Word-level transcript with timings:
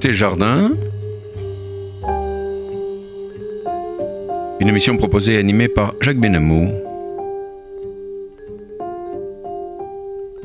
Côté 0.00 0.14
jardin, 0.14 0.70
une 4.60 4.68
émission 4.68 4.96
proposée 4.96 5.34
et 5.34 5.38
animée 5.38 5.66
par 5.66 5.92
Jacques 6.00 6.20
Benamou. 6.20 6.70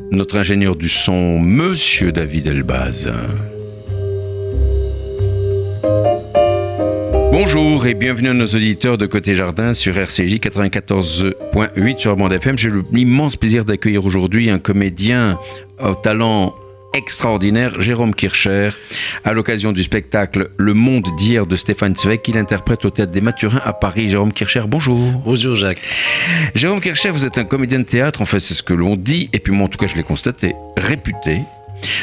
Notre 0.09 0.37
ingénieur 0.37 0.75
du 0.75 0.89
son, 0.89 1.37
Monsieur 1.37 2.11
David 2.11 2.47
Elbaz. 2.47 3.13
Bonjour 7.31 7.85
et 7.85 7.93
bienvenue 7.93 8.29
à 8.29 8.33
nos 8.33 8.47
auditeurs 8.47 8.97
de 8.97 9.05
Côté 9.05 9.35
Jardin 9.35 9.75
sur 9.75 9.95
RCJ 9.95 10.39
94.8 10.39 11.99
sur 11.99 12.15
Bande 12.15 12.33
FM. 12.33 12.57
J'ai 12.57 12.71
l'immense 12.91 13.35
plaisir 13.35 13.65
d'accueillir 13.65 14.03
aujourd'hui 14.03 14.49
un 14.49 14.57
comédien 14.57 15.37
au 15.79 15.93
talent 15.93 16.55
extraordinaire, 16.93 17.81
Jérôme 17.81 18.13
Kircher, 18.13 18.69
à 19.23 19.33
l'occasion 19.33 19.71
du 19.71 19.83
spectacle 19.83 20.51
Le 20.57 20.73
Monde 20.73 21.07
d'hier 21.17 21.45
de 21.45 21.55
Stéphane 21.55 21.95
Zweig, 21.95 22.21
qu'il 22.21 22.37
interprète 22.37 22.85
au 22.85 22.89
Théâtre 22.91 23.11
des 23.11 23.21
Mathurins 23.21 23.61
à 23.65 23.73
Paris. 23.73 24.07
Jérôme 24.07 24.31
Kircher, 24.31 24.63
bonjour. 24.67 25.11
Bonjour 25.25 25.55
Jacques. 25.55 25.81
Jérôme 26.55 26.79
Kircher, 26.79 27.09
vous 27.09 27.25
êtes 27.25 27.37
un 27.37 27.45
comédien 27.45 27.79
de 27.79 27.83
théâtre, 27.83 28.21
enfin 28.21 28.39
c'est 28.39 28.53
ce 28.53 28.63
que 28.63 28.73
l'on 28.73 28.95
dit, 28.95 29.29
et 29.33 29.39
puis 29.39 29.51
moi 29.51 29.65
en 29.65 29.69
tout 29.69 29.77
cas 29.77 29.87
je 29.87 29.95
l'ai 29.95 30.03
constaté, 30.03 30.53
réputé. 30.77 31.41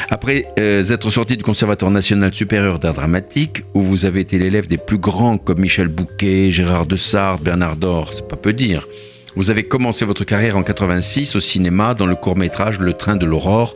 Après 0.09 0.45
euh, 0.59 0.83
être 0.83 1.09
sorti 1.09 1.37
du 1.37 1.43
Conservatoire 1.43 1.89
national 1.89 2.33
supérieur 2.33 2.77
d'art 2.77 2.93
dramatique, 2.93 3.63
où 3.73 3.81
vous 3.81 4.05
avez 4.05 4.19
été 4.19 4.37
l'élève 4.37 4.67
des 4.67 4.77
plus 4.77 4.97
grands 4.97 5.37
comme 5.37 5.59
Michel 5.59 5.87
Bouquet, 5.87 6.51
Gérard 6.51 6.85
Dessart, 6.85 7.39
Bernard 7.39 7.77
Dor, 7.77 8.11
c'est 8.13 8.27
pas 8.27 8.35
peu 8.35 8.53
dire. 8.53 8.87
Vous 9.35 9.49
avez 9.49 9.63
commencé 9.63 10.03
votre 10.03 10.25
carrière 10.25 10.57
en 10.57 10.63
86 10.63 11.37
au 11.37 11.39
cinéma 11.39 11.93
dans 11.93 12.05
le 12.05 12.15
court-métrage 12.15 12.79
Le 12.79 12.91
Train 12.91 13.15
de 13.15 13.25
l'Aurore 13.25 13.73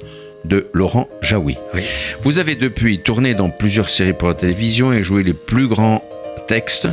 de 0.47 0.67
Laurent 0.73 1.07
Jaoui. 1.21 1.57
Vous 2.21 2.39
avez 2.39 2.55
depuis 2.55 2.99
tourné 2.99 3.33
dans 3.33 3.49
plusieurs 3.49 3.89
séries 3.89 4.13
pour 4.13 4.27
la 4.27 4.33
télévision 4.33 4.93
et 4.93 5.03
joué 5.03 5.23
les 5.23 5.33
plus 5.33 5.67
grands 5.67 6.03
textes 6.47 6.87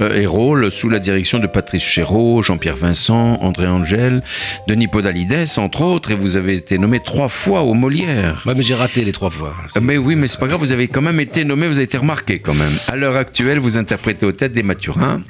euh, 0.00 0.20
et 0.20 0.26
rôles 0.26 0.70
sous 0.70 0.88
la 0.88 0.98
direction 0.98 1.38
de 1.38 1.46
Patrice 1.46 1.82
Chéreau, 1.82 2.42
Jean-Pierre 2.42 2.76
Vincent, 2.76 3.38
André 3.40 3.66
Angel, 3.66 4.22
Denis 4.66 4.88
Podalides, 4.88 5.46
entre 5.56 5.82
autres, 5.82 6.10
et 6.10 6.14
vous 6.14 6.36
avez 6.36 6.54
été 6.54 6.76
nommé 6.78 7.00
trois 7.00 7.28
fois 7.28 7.62
au 7.62 7.72
Molière. 7.74 8.42
Ouais, 8.46 8.54
mais 8.54 8.62
j'ai 8.62 8.74
raté 8.74 9.04
les 9.04 9.12
trois 9.12 9.30
fois. 9.30 9.54
Euh, 9.76 9.80
Mais 9.80 9.96
oui, 9.96 10.16
mais 10.16 10.26
c'est 10.26 10.40
pas 10.40 10.48
grave, 10.48 10.60
vous 10.60 10.72
avez 10.72 10.88
quand 10.88 11.02
même 11.02 11.20
été 11.20 11.44
nommé, 11.44 11.66
vous 11.66 11.74
avez 11.74 11.84
été 11.84 11.96
remarqué 11.98 12.40
quand 12.40 12.54
même. 12.54 12.78
À 12.88 12.96
l'heure 12.96 13.16
actuelle, 13.16 13.58
vous 13.58 13.78
interprétez 13.78 14.26
aux 14.26 14.32
têtes 14.32 14.52
des 14.52 14.62
Mathurins 14.62 15.22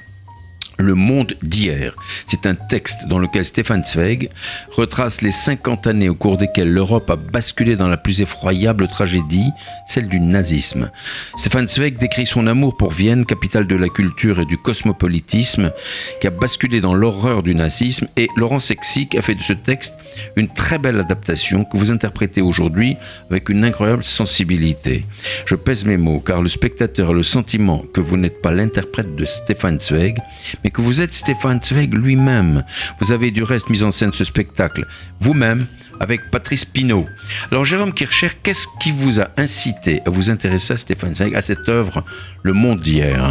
le 0.79 0.95
monde 0.95 1.35
d'hier. 1.43 1.95
C'est 2.27 2.47
un 2.47 2.55
texte 2.55 3.07
dans 3.09 3.19
lequel 3.19 3.45
Stéphane 3.45 3.85
Zweig 3.85 4.29
retrace 4.77 5.23
les 5.23 5.31
50 5.31 5.87
années 5.87 6.09
au 6.09 6.15
cours 6.15 6.37
desquelles 6.37 6.73
l'Europe 6.73 7.11
a 7.11 7.17
basculé 7.17 7.77
dans 7.77 7.89
la 7.89 7.97
plus 7.97 8.23
effroyable 8.23 8.89
tragédie, 8.89 9.51
celle 9.87 10.09
du 10.09 10.21
nazisme. 10.21 10.91
Stéphane 11.37 11.69
Zweig 11.69 11.99
décrit 11.99 12.27
son 12.27 12.47
amour 12.47 12.77
pour 12.77 12.93
Vienne, 12.93 13.27
capitale 13.27 13.67
de 13.67 13.77
la 13.77 13.89
culture 13.89 14.41
et 14.41 14.47
du 14.47 14.59
cosmopolitisme, 14.59 15.73
qui 16.21 16.27
a 16.27 16.31
basculé 16.31 16.81
dans 16.81 16.95
l'horreur 16.95 17.43
du 17.43 17.55
nazisme, 17.55 18.09
et 18.17 18.29
Laurent 18.37 18.61
Sexic 18.61 19.15
a 19.15 19.23
fait 19.23 19.35
de 19.35 19.43
ce 19.43 19.53
texte 19.53 19.95
une 20.37 20.49
très 20.49 20.79
belle 20.79 20.99
adaptation 20.99 21.65
que 21.65 21.77
vous 21.77 21.93
interprétez 21.93 22.41
aujourd'hui 22.41 22.97
avec 23.31 23.49
une 23.49 23.65
incroyable 23.65 24.05
sensibilité. 24.05 25.05
Je 25.45 25.55
pèse 25.55 25.85
mes 25.85 25.97
mots 25.97 26.21
car 26.21 26.43
le 26.43 26.49
spectateur 26.49 27.11
a 27.11 27.13
le 27.13 27.23
sentiment 27.23 27.85
que 27.93 28.01
vous 28.01 28.17
n'êtes 28.17 28.41
pas 28.43 28.51
l'interprète 28.51 29.15
de 29.15 29.25
Stéphane 29.25 29.81
Zweig, 29.81 30.19
mais 30.67 30.71
que 30.71 30.81
vous 30.83 31.01
êtes 31.01 31.15
Stéphane 31.15 31.61
Zweig 31.63 31.95
lui-même. 31.95 32.65
Vous 33.01 33.13
avez 33.13 33.31
du 33.31 33.45
reste 33.45 33.71
mis 33.71 33.85
en 33.85 33.93
scène 33.93 34.13
ce 34.13 34.25
spectacle 34.25 34.85
vous-même 35.21 35.67
avec 36.01 36.29
Patrice 36.33 36.65
Pinault. 36.65 37.07
Alors 37.53 37.65
Jérôme 37.65 37.93
Kircher, 37.93 38.31
qu'est-ce 38.43 38.67
qui 38.81 38.91
vous 38.91 39.21
a 39.21 39.29
incité 39.37 40.03
à 40.07 40.11
vous 40.11 40.29
intéresser 40.29 40.73
à 40.73 40.77
Stéphane 40.77 41.15
Zweig, 41.15 41.37
à 41.37 41.41
cette 41.41 41.69
œuvre 41.69 42.03
Le 42.43 42.53
Monde 42.53 42.81
d'hier? 42.81 43.25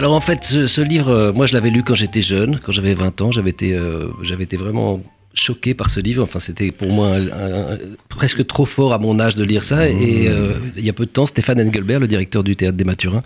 Alors 0.00 0.14
en 0.14 0.20
fait, 0.20 0.42
ce, 0.44 0.66
ce 0.66 0.80
livre, 0.80 1.10
euh, 1.10 1.32
moi 1.32 1.46
je 1.46 1.54
l'avais 1.54 1.70
lu 1.70 1.84
quand 1.84 1.94
j'étais 1.94 2.22
jeune, 2.22 2.58
quand 2.60 2.72
j'avais 2.72 2.94
20 2.94 3.20
ans, 3.20 3.30
j'avais 3.30 3.50
été, 3.50 3.72
euh, 3.74 4.08
j'avais 4.24 4.42
été 4.42 4.56
vraiment 4.56 5.00
choqué 5.32 5.74
par 5.74 5.90
ce 5.90 6.00
livre. 6.00 6.24
Enfin, 6.24 6.40
c'était 6.40 6.72
pour 6.72 6.88
moi 6.90 7.10
un- 7.14 7.28
un- 7.74 7.78
presque 8.08 8.44
trop 8.48 8.66
fort 8.66 8.92
à 8.92 8.98
mon 8.98 9.20
âge 9.20 9.36
de 9.36 9.44
lire 9.44 9.62
ça. 9.62 9.88
Et 9.88 10.26
euh, 10.26 10.54
il 10.76 10.84
y 10.84 10.90
a 10.90 10.92
peu 10.92 11.06
de 11.06 11.10
temps, 11.12 11.26
Stéphane 11.26 11.60
Engelbert, 11.60 12.00
le 12.00 12.08
directeur 12.08 12.42
du 12.42 12.56
théâtre 12.56 12.76
des 12.76 12.84
Mathurins, 12.84 13.18
euh, 13.18 13.20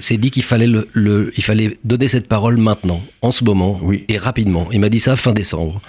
s'est 0.00 0.16
dit 0.16 0.30
qu'il 0.30 0.42
fallait, 0.42 0.66
le, 0.66 0.88
le- 0.92 1.32
il 1.36 1.42
fallait 1.44 1.76
donner 1.84 2.08
cette 2.08 2.28
parole 2.28 2.56
maintenant, 2.56 3.02
en 3.20 3.32
ce 3.32 3.44
moment, 3.44 3.78
Oui. 3.82 4.04
et 4.08 4.18
rapidement. 4.18 4.68
Il 4.72 4.80
m'a 4.80 4.88
dit 4.88 5.00
ça 5.00 5.16
fin 5.16 5.32
décembre. 5.32 5.80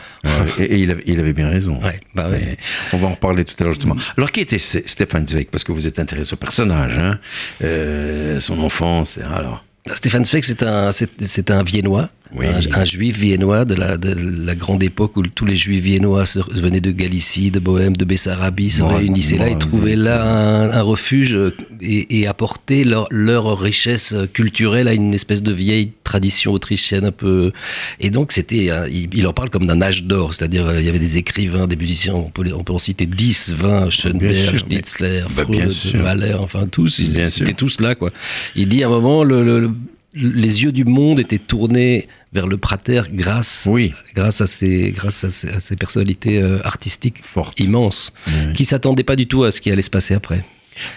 et, 0.60 0.64
et 0.64 0.78
il, 0.80 0.92
avait, 0.92 1.04
il 1.06 1.20
avait 1.20 1.34
bien 1.34 1.50
raison. 1.50 1.80
Ouais, 1.82 2.00
bah 2.16 2.30
ouais. 2.30 2.58
On 2.94 2.98
va 2.98 3.08
en 3.08 3.12
reparler 3.12 3.46
tout 3.46 3.56
à 3.60 3.64
l'heure 3.64 3.74
justement. 3.74 3.96
Alors 4.18 4.32
qui 4.32 4.42
était 4.42 4.60
Stéphane 4.60 5.28
Zweig? 5.28 5.48
Parce 5.52 5.64
que 5.64 5.72
vous 5.72 5.88
êtes 5.88 6.00
intéressé 6.00 6.34
au 6.34 6.38
personnage, 6.38 6.98
hein 7.00 7.20
Euh, 7.64 8.40
son 8.40 8.60
enfance, 8.60 9.20
alors. 9.34 9.64
Stéphane 9.94 10.24
Zweig, 10.26 10.44
c'est 10.44 10.64
un, 10.64 10.92
c'est 10.92 11.52
un 11.52 11.62
Viennois, 11.64 12.10
Oui. 12.36 12.46
un, 12.48 12.80
un 12.82 12.86
juif 12.86 13.18
viennois 13.18 13.66
de 13.66 13.76
la, 13.76 13.98
de 13.98 14.16
la 14.18 14.56
grande 14.56 14.82
époque 14.84 15.16
où 15.18 15.22
tous 15.22 15.46
les 15.46 15.56
juifs 15.56 15.84
viennois 15.84 16.24
venaient 16.52 16.82
de 16.82 16.92
Galicie, 16.92 17.52
de 17.52 17.60
Bohème, 17.60 17.96
de 17.96 18.06
Bessarabie, 18.06 18.72
se 18.72 18.82
réunissaient 18.84 19.38
là 19.38 19.50
et 19.50 19.58
trouvaient 19.58 19.96
là 19.96 20.24
un, 20.24 20.72
un 20.72 20.82
refuge 20.82 21.34
euh, 21.36 21.54
et, 21.82 22.20
et 22.22 22.28
apportaient 22.28 22.84
leur, 22.86 23.08
leur 23.12 23.60
richesse 23.60 24.16
culturelle 24.34 24.88
à 24.88 24.94
une 24.94 25.14
espèce 25.14 25.44
de 25.44 25.54
vieille 25.54 25.92
tradition 26.04 26.54
autrichienne 26.54 27.06
un 27.06 27.12
peu. 27.12 27.52
Et 28.00 28.10
donc, 28.10 28.32
c'était, 28.32 28.70
il, 28.92 29.10
il 29.14 29.28
en 29.28 29.34
parle 29.34 29.50
comme 29.50 29.68
d'un 29.68 29.82
âge 29.82 30.04
d'or, 30.04 30.34
c'est-à-dire 30.34 30.66
euh, 30.68 30.80
il 30.80 30.86
y 30.86 30.90
avait 30.90 31.00
des 31.00 31.18
écrivains, 31.18 31.68
des 31.68 31.76
musiciens, 31.76 32.14
on 32.16 32.30
peut, 32.30 32.44
on 32.56 32.64
peut 32.64 32.74
en 32.74 32.80
citer 32.80 33.06
10, 33.06 33.54
20, 33.58 33.80
Bien 33.82 33.90
Schoenberg, 33.90 34.58
Schnitzler, 34.58 35.22
Bah, 35.36 35.44
Freud. 35.44 35.72
Mahler, 36.02 36.34
enfin 36.40 36.68
tous, 36.68 37.00
ils 37.00 37.20
étaient 37.20 37.54
tous 37.54 37.80
là, 37.80 37.96
quoi. 37.96 38.12
Il 38.56 38.70
dit 38.70 38.84
à 38.84 38.88
un 38.88 38.90
moment, 38.90 39.24
le, 39.24 39.44
le- 39.44 39.60
le- 39.60 39.72
les 40.16 40.64
yeux 40.64 40.72
du 40.72 40.86
monde 40.86 41.20
étaient 41.20 41.38
tournés 41.40 42.08
vers 42.34 42.48
le 42.48 42.58
Prater 42.58 43.02
grâce, 43.12 43.68
Oui. 43.70 43.94
grâce 44.16 44.42
à 44.42 44.48
ces, 44.48 44.92
grâce 44.92 45.24
à 45.24 45.30
ces, 45.30 45.50
à 45.50 45.60
ces 45.60 45.76
personnalités 45.76 46.42
euh, 46.42 46.60
artistiques 46.64 47.22
immenses, 47.60 48.14
Oui. 48.28 48.54
qui 48.54 48.66
s'attendaient 48.66 49.04
pas 49.04 49.16
du 49.16 49.28
tout 49.28 49.44
à 49.44 49.52
ce 49.52 49.62
qui 49.62 49.72
allait 49.72 49.82
se 49.82 49.90
passer 49.90 50.14
après. 50.14 50.44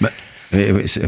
Bah, 0.01 0.11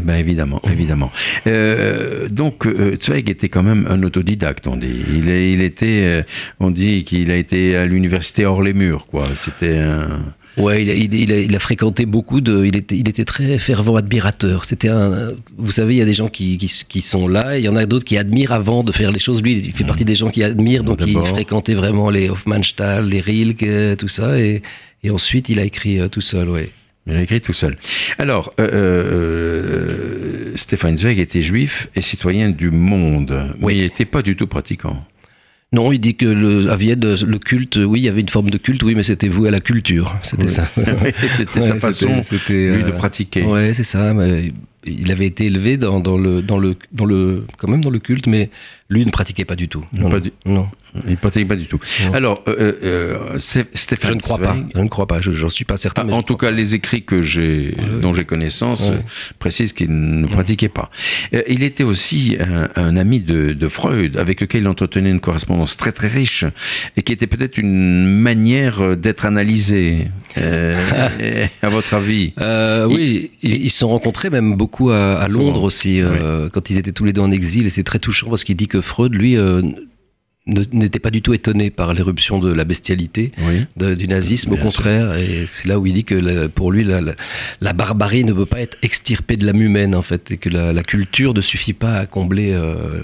bah, 0.03 0.19
évidemment, 0.19 0.61
évidemment. 0.69 1.11
Euh, 1.47 2.27
donc, 2.29 2.67
euh, 2.67 2.97
Zweig 3.01 3.29
était 3.29 3.49
quand 3.49 3.63
même 3.63 3.87
un 3.89 4.03
autodidacte, 4.03 4.67
on 4.67 4.75
dit. 4.75 5.01
Il, 5.11 5.29
est- 5.29 5.51
il 5.53 5.61
était, 5.61 6.25
on 6.59 6.69
dit 6.71 7.03
qu'il 7.05 7.31
a 7.31 7.35
été 7.37 7.75
à 7.75 7.85
l'université 7.85 8.45
hors 8.45 8.61
les 8.61 8.73
murs, 8.73 9.05
quoi. 9.05 9.27
C'était 9.35 9.77
un... 9.77 10.23
Ouais, 10.57 10.81
il 10.83 10.89
a, 10.89 10.93
il, 10.93 11.13
il 11.13 11.31
a, 11.31 11.39
il 11.39 11.55
a 11.55 11.59
fréquenté 11.59 12.05
beaucoup 12.05 12.41
de. 12.41 12.65
Il 12.65 12.75
était, 12.75 12.97
il 12.97 13.07
était 13.07 13.23
très 13.23 13.57
fervent 13.59 13.95
admirateur. 13.95 14.65
C'était 14.65 14.89
un. 14.89 15.33
Vous 15.57 15.71
savez, 15.71 15.95
il 15.95 15.97
y 15.97 16.01
a 16.01 16.05
des 16.05 16.13
gens 16.13 16.27
qui, 16.27 16.57
qui, 16.57 16.69
qui 16.87 17.01
sont 17.01 17.27
là, 17.27 17.55
et 17.55 17.59
il 17.59 17.65
y 17.65 17.69
en 17.69 17.75
a 17.75 17.85
d'autres 17.85 18.05
qui 18.05 18.17
admirent 18.17 18.51
avant 18.51 18.83
de 18.83 18.91
faire 18.91 19.11
les 19.11 19.19
choses. 19.19 19.41
Lui, 19.41 19.57
il 19.57 19.71
fait 19.71 19.85
partie 19.85 20.05
des 20.05 20.15
gens 20.15 20.29
qui 20.29 20.43
admirent, 20.43 20.83
donc 20.83 21.01
il 21.05 21.17
fréquentait 21.17 21.75
vraiment 21.75 22.09
les 22.09 22.29
Hofmannsthal, 22.29 23.07
les 23.07 23.21
Rilke, 23.21 23.97
tout 23.97 24.07
ça, 24.07 24.39
et, 24.39 24.61
et 25.03 25.09
ensuite 25.11 25.49
il 25.49 25.59
a 25.59 25.63
écrit 25.63 25.99
euh, 25.99 26.09
tout 26.09 26.21
seul, 26.21 26.49
ouais. 26.49 26.69
Il 27.07 27.15
a 27.15 27.21
écrit 27.21 27.41
tout 27.41 27.53
seul. 27.53 27.75
Alors, 28.19 28.53
euh, 28.59 28.67
euh, 28.71 30.51
Stéphane 30.55 30.97
Zweig 30.97 31.19
était 31.19 31.41
juif 31.41 31.87
et 31.95 32.01
citoyen 32.01 32.49
du 32.51 32.69
monde. 32.69 33.55
Oui. 33.61 33.73
Mais 33.73 33.77
il 33.77 33.83
n'était 33.83 34.05
pas 34.05 34.21
du 34.21 34.35
tout 34.35 34.45
pratiquant. 34.45 35.03
Non, 35.71 35.91
il 35.91 35.99
dit 35.99 36.15
que 36.15 36.25
le, 36.25 36.71
à 36.71 36.75
Vienne, 36.75 36.99
le 37.01 37.37
culte, 37.37 37.75
oui, 37.77 37.99
il 37.99 38.03
y 38.03 38.09
avait 38.09 38.21
une 38.21 38.29
forme 38.29 38.49
de 38.49 38.57
culte, 38.57 38.81
oui, 38.81 38.95
mais 38.95 39.03
c'était 39.03 39.27
voué 39.27 39.49
à 39.49 39.51
la 39.51 39.59
culture. 39.59 40.17
C'était 40.23 40.47
ça. 40.47 40.67
C'était 41.27 41.59
Ouais, 41.59 41.67
sa 41.67 41.75
façon, 41.79 42.07
lui, 42.07 42.83
de 42.83 42.89
euh, 42.89 42.91
pratiquer. 42.91 43.43
Ouais, 43.43 43.73
c'est 43.75 43.83
ça. 43.83 44.15
mais 44.15 44.51
il 44.85 45.11
avait 45.11 45.25
été 45.27 45.45
élevé 45.45 45.77
dans, 45.77 45.99
dans 45.99 46.17
le, 46.17 46.41
dans 46.41 46.57
le, 46.57 46.75
dans 46.91 47.05
le, 47.05 47.45
quand 47.57 47.67
même 47.67 47.83
dans 47.83 47.89
le 47.89 47.99
culte, 47.99 48.27
mais 48.27 48.49
lui 48.89 49.05
ne 49.05 49.11
pratiquait 49.11 49.45
pas 49.45 49.55
du 49.55 49.67
tout. 49.67 49.83
Non, 49.93 50.09
Pas 50.09 50.15
non, 50.15 50.21
du- 50.21 50.31
non. 50.45 50.67
Il 51.05 51.11
ne 51.11 51.15
pratiquait 51.17 51.45
pas 51.45 51.55
du 51.55 51.67
tout. 51.67 51.79
Non. 52.05 52.13
Alors, 52.15 52.43
euh, 52.47 52.73
euh, 52.83 53.37
Sté- 53.37 53.67
Stéphane 53.75 54.09
Je 54.09 54.15
ne 54.15 54.21
crois 54.21 54.39
pas. 54.39 54.57
Je 54.73 54.79
ne 54.81 54.87
crois 54.87 55.05
pas. 55.05 55.21
Je 55.21 55.29
j'en 55.31 55.49
suis 55.49 55.65
pas 55.65 55.77
certain. 55.77 56.01
Ah, 56.01 56.05
mais 56.05 56.13
en 56.13 56.23
tout 56.23 56.35
cas, 56.37 56.49
les 56.49 56.73
écrits 56.73 57.03
que 57.03 57.21
j'ai, 57.21 57.75
Ouais. 57.77 57.99
dont 58.01 58.11
j'ai 58.13 58.25
connaissance 58.25 58.89
euh, 58.89 58.97
précisent 59.37 59.73
qu'il 59.73 59.91
ne 59.91 60.25
pratiquait 60.25 60.69
pas. 60.69 60.89
Euh, 61.35 61.43
il 61.47 61.61
était 61.61 61.83
aussi 61.83 62.37
un, 62.39 62.69
un 62.75 62.97
ami 62.97 63.19
de, 63.19 63.53
de 63.53 63.67
Freud, 63.67 64.17
avec 64.17 64.41
lequel 64.41 64.61
il 64.61 64.67
entretenait 64.67 65.11
une 65.11 65.19
correspondance 65.19 65.77
très 65.77 65.91
très 65.91 66.07
riche, 66.07 66.45
et 66.97 67.03
qui 67.03 67.13
était 67.13 67.27
peut-être 67.27 67.59
une 67.59 68.05
manière 68.05 68.81
euh, 68.81 68.95
d'être 68.95 69.25
analysé. 69.27 70.07
Euh, 70.39 71.47
à 71.61 71.69
votre 71.69 71.93
avis? 71.93 72.33
Euh, 72.39 72.87
oui, 72.87 73.31
ils 73.43 73.69
se 73.69 73.79
sont 73.79 73.89
rencontrés 73.89 74.31
même 74.31 74.55
beaucoup 74.55 74.68
à, 74.89 75.15
à 75.19 75.27
Londres 75.27 75.63
aussi, 75.63 76.01
euh, 76.01 76.49
quand 76.49 76.69
ils 76.69 76.77
étaient 76.77 76.91
tous 76.91 77.05
les 77.05 77.13
deux 77.13 77.21
en 77.21 77.31
exil. 77.31 77.65
Et 77.65 77.69
c'est 77.69 77.83
très 77.83 77.99
touchant 77.99 78.29
parce 78.29 78.43
qu'il 78.43 78.55
dit 78.55 78.67
que 78.67 78.81
Freud, 78.81 79.13
lui, 79.13 79.35
euh, 79.37 79.61
n'était 80.71 80.99
pas 80.99 81.11
du 81.11 81.21
tout 81.21 81.33
étonné 81.35 81.69
par 81.69 81.93
l'éruption 81.93 82.39
de 82.39 82.51
la 82.51 82.63
bestialité 82.63 83.31
Oui. 83.47 83.65
de- 83.77 83.93
du 83.93 84.07
nazisme, 84.07 84.51
Bien 84.55 84.61
au 84.61 84.65
contraire. 84.65 85.15
Et 85.15 85.45
c'est 85.47 85.67
là 85.67 85.77
où 85.79 85.85
il 85.85 85.93
dit 85.93 86.03
que 86.05 86.15
la- 86.15 86.49
pour 86.49 86.71
lui, 86.71 86.83
la, 86.83 87.01
la- 87.01 87.13
la 87.61 87.73
barbarie 87.73 88.23
ne 88.23 88.33
peut 88.33 88.47
pas 88.47 88.61
être 88.61 88.77
extirpée 88.81 89.37
de 89.37 89.45
l'âme 89.45 89.61
humaine, 89.61 89.93
en 89.93 90.01
fait, 90.01 90.31
et 90.31 90.37
que 90.37 90.49
la, 90.49 90.81
culture 90.81 91.33
ne 91.35 91.41
suffit 91.41 91.73
pas 91.73 91.95
à 91.97 92.05
combler 92.07 92.51
euh, 92.53 93.03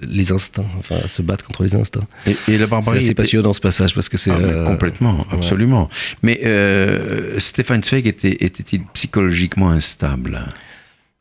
les 0.00 0.32
instincts, 0.32 0.64
enfin, 0.78 0.96
à 1.04 1.08
se 1.08 1.20
battre 1.20 1.44
contre 1.44 1.64
les 1.64 1.74
instincts. 1.74 2.06
Et, 2.26 2.30
et 2.30 2.52
la 2.52 2.58
C'est 2.60 2.66
barbarie. 2.66 3.04
était- 3.04 3.14
passionnant 3.14 3.52
ce 3.52 3.60
passage 3.60 3.94
parce 3.94 4.08
que 4.08 4.16
c'est. 4.16 4.30
Ah, 4.30 4.38
euh, 4.40 4.64
complètement, 4.66 5.26
absolument. 5.30 5.90
Mais 6.22 6.40
euh, 6.44 7.38
Stéphane 7.38 7.82
Zweig 7.82 8.06
était, 8.06 8.38
était-il 8.42 8.82
psychologiquement 8.94 9.68
instable? 9.70 10.46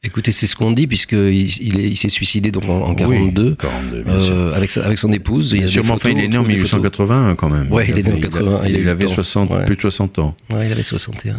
Écoutez, 0.06 0.32
c'est 0.32 0.46
ce 0.48 0.56
qu'on 0.56 0.72
dit, 0.72 0.86
puisqu'il 0.88 1.34
il, 1.34 1.80
il 1.80 1.98
s'est 1.98 2.10
suicidé 2.10 2.52
donc 2.52 2.66
en, 2.70 2.82
en 2.84 2.94
42, 2.96 3.50
Oui, 3.50 3.56
42, 3.58 4.02
bien 4.04 4.20
sûr. 4.20 4.34
euh, 4.36 4.54
avec, 4.54 4.76
avec 4.78 5.00
son 5.00 5.12
épouse. 5.12 5.52
Il 5.52 5.56
y 5.56 5.58
a 5.58 5.60
Bien 5.62 5.66
des 5.66 5.72
sûr, 5.72 5.84
mais 5.84 5.90
enfin, 5.92 6.10
photos, 6.10 6.18
il 6.20 6.24
est 6.24 6.28
né 6.28 6.38
en 6.38 6.42
on 6.42 6.44
trouve 6.44 6.56
des 6.56 6.60
photos. 6.66 6.80
1881 6.82 7.36
quand 7.36 7.50
même. 7.50 7.72
Ouais, 7.72 7.86
il 7.90 7.98
est 7.98 8.04
né 8.04 8.10
en 8.10 8.14
avait- 8.14 8.22
80, 8.22 8.62
il 8.66 8.70
Il, 8.76 8.80
il 8.82 8.90
avait 8.90 9.06
temps. 9.06 9.14
60, 9.14 9.50
Ouais. 9.52 9.66
plus 9.66 9.76
de 9.76 9.82
60 9.82 10.20
ans. 10.20 10.36
Ouais, 10.52 10.68
il 10.68 10.72
avait 10.72 10.84
61. 10.84 11.36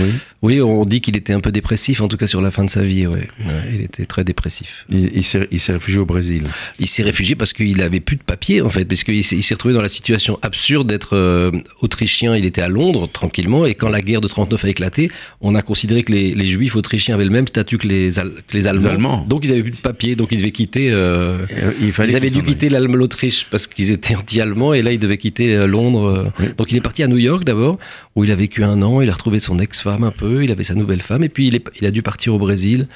Oui. 0.00 0.06
Oui, 0.42 0.60
on 0.60 0.84
dit 0.84 1.00
qu'il 1.00 1.16
était 1.16 1.32
un 1.32 1.40
peu 1.40 1.50
dépressif, 1.50 2.00
en 2.00 2.08
tout 2.08 2.16
cas 2.16 2.26
sur 2.28 2.40
la 2.40 2.50
fin 2.50 2.64
de 2.64 2.70
sa 2.70 2.82
vie. 2.82 3.06
Ouais. 3.06 3.28
Ouais, 3.44 3.52
il 3.74 3.80
était 3.80 4.06
très 4.06 4.22
dépressif. 4.24 4.86
Il, 4.90 5.10
il 5.14 5.24
s'est 5.24 5.48
il 5.50 5.58
s'est 5.60 5.72
réfugié 5.72 5.98
au 5.98 6.06
Brésil. 6.06 6.44
Il 6.78 6.86
s'est 6.88 7.02
réfugié 7.02 7.34
parce 7.34 7.52
qu'il 7.52 7.82
avait 7.82 8.00
plus 8.00 8.16
de 8.16 8.22
papier, 8.22 8.62
en 8.62 8.70
fait, 8.70 8.84
parce 8.84 9.02
qu'il 9.04 9.24
s'est 9.24 9.36
il 9.36 9.42
s'est 9.42 9.54
retrouvé 9.54 9.74
dans 9.74 9.82
la 9.82 9.88
situation 9.88 10.38
absurde 10.42 10.86
d'être 10.88 11.16
euh, 11.16 11.50
autrichien. 11.82 12.36
Il 12.36 12.44
était 12.44 12.62
à 12.62 12.68
Londres, 12.68 13.08
tranquillement, 13.12 13.66
et 13.66 13.74
quand 13.74 13.88
la 13.88 14.00
guerre 14.00 14.20
de 14.20 14.28
39 14.28 14.64
a 14.64 14.68
éclaté, 14.68 15.10
on 15.40 15.54
a 15.54 15.62
considéré 15.62 16.02
que 16.04 16.12
les, 16.12 16.34
les 16.34 16.46
juifs 16.46 16.76
autrichiens 16.76 17.14
avaient 17.16 17.24
le 17.24 17.30
même 17.30 17.48
statut 17.48 17.78
que 17.78 17.88
les, 17.88 18.10
que 18.10 18.56
les 18.56 18.68
Allemands. 18.68 18.88
Allemands. 18.90 19.26
Donc 19.28 19.44
ils 19.44 19.50
avaient 19.52 19.62
plus 19.62 19.72
de 19.72 19.76
papier, 19.82 20.14
donc 20.14 20.30
ils 20.32 20.38
devaient 20.38 20.52
quitter. 20.52 20.90
euh, 20.92 21.38
Euh, 21.50 21.72
Il 21.80 21.92
fallait 21.92 22.12
ils 22.12 22.16
avaient 22.16 22.30
dû 22.30 22.42
quitter 22.42 22.68
l'Autriche 22.68 23.46
parce 23.50 23.66
qu'ils 23.66 23.90
étaient 23.90 24.14
anti-allemands 24.14 24.72
et 24.74 24.82
là 24.82 24.92
ils 24.92 24.98
devaient 24.98 25.18
quitter 25.18 25.66
Londres. 25.66 26.30
Oui. 26.38 26.46
Donc 26.56 26.70
il 26.70 26.76
est 26.76 26.80
parti 26.80 27.02
à 27.02 27.08
New 27.08 27.16
York 27.18 27.44
d'abord 27.44 27.78
où 28.14 28.24
il 28.24 28.30
a 28.30 28.34
vécu 28.36 28.62
un 28.64 28.80
an. 28.82 29.00
Il 29.00 29.10
a 29.10 29.12
retrouvé 29.12 29.40
son 29.40 29.58
ex-femme 29.58 29.87
un 29.92 30.10
peu. 30.10 30.44
Il 30.44 30.50
avait 30.52 30.64
sa 30.64 30.74
nouvelle 30.74 31.02
femme 31.02 31.24
et 31.24 31.28
puis 31.28 31.48
il, 31.48 31.54
est- 31.56 31.64
il 31.80 31.86
a 31.86 31.90
dû 31.90 32.02
partir 32.02 32.34
au 32.34 32.38
Brésil. 32.38 32.86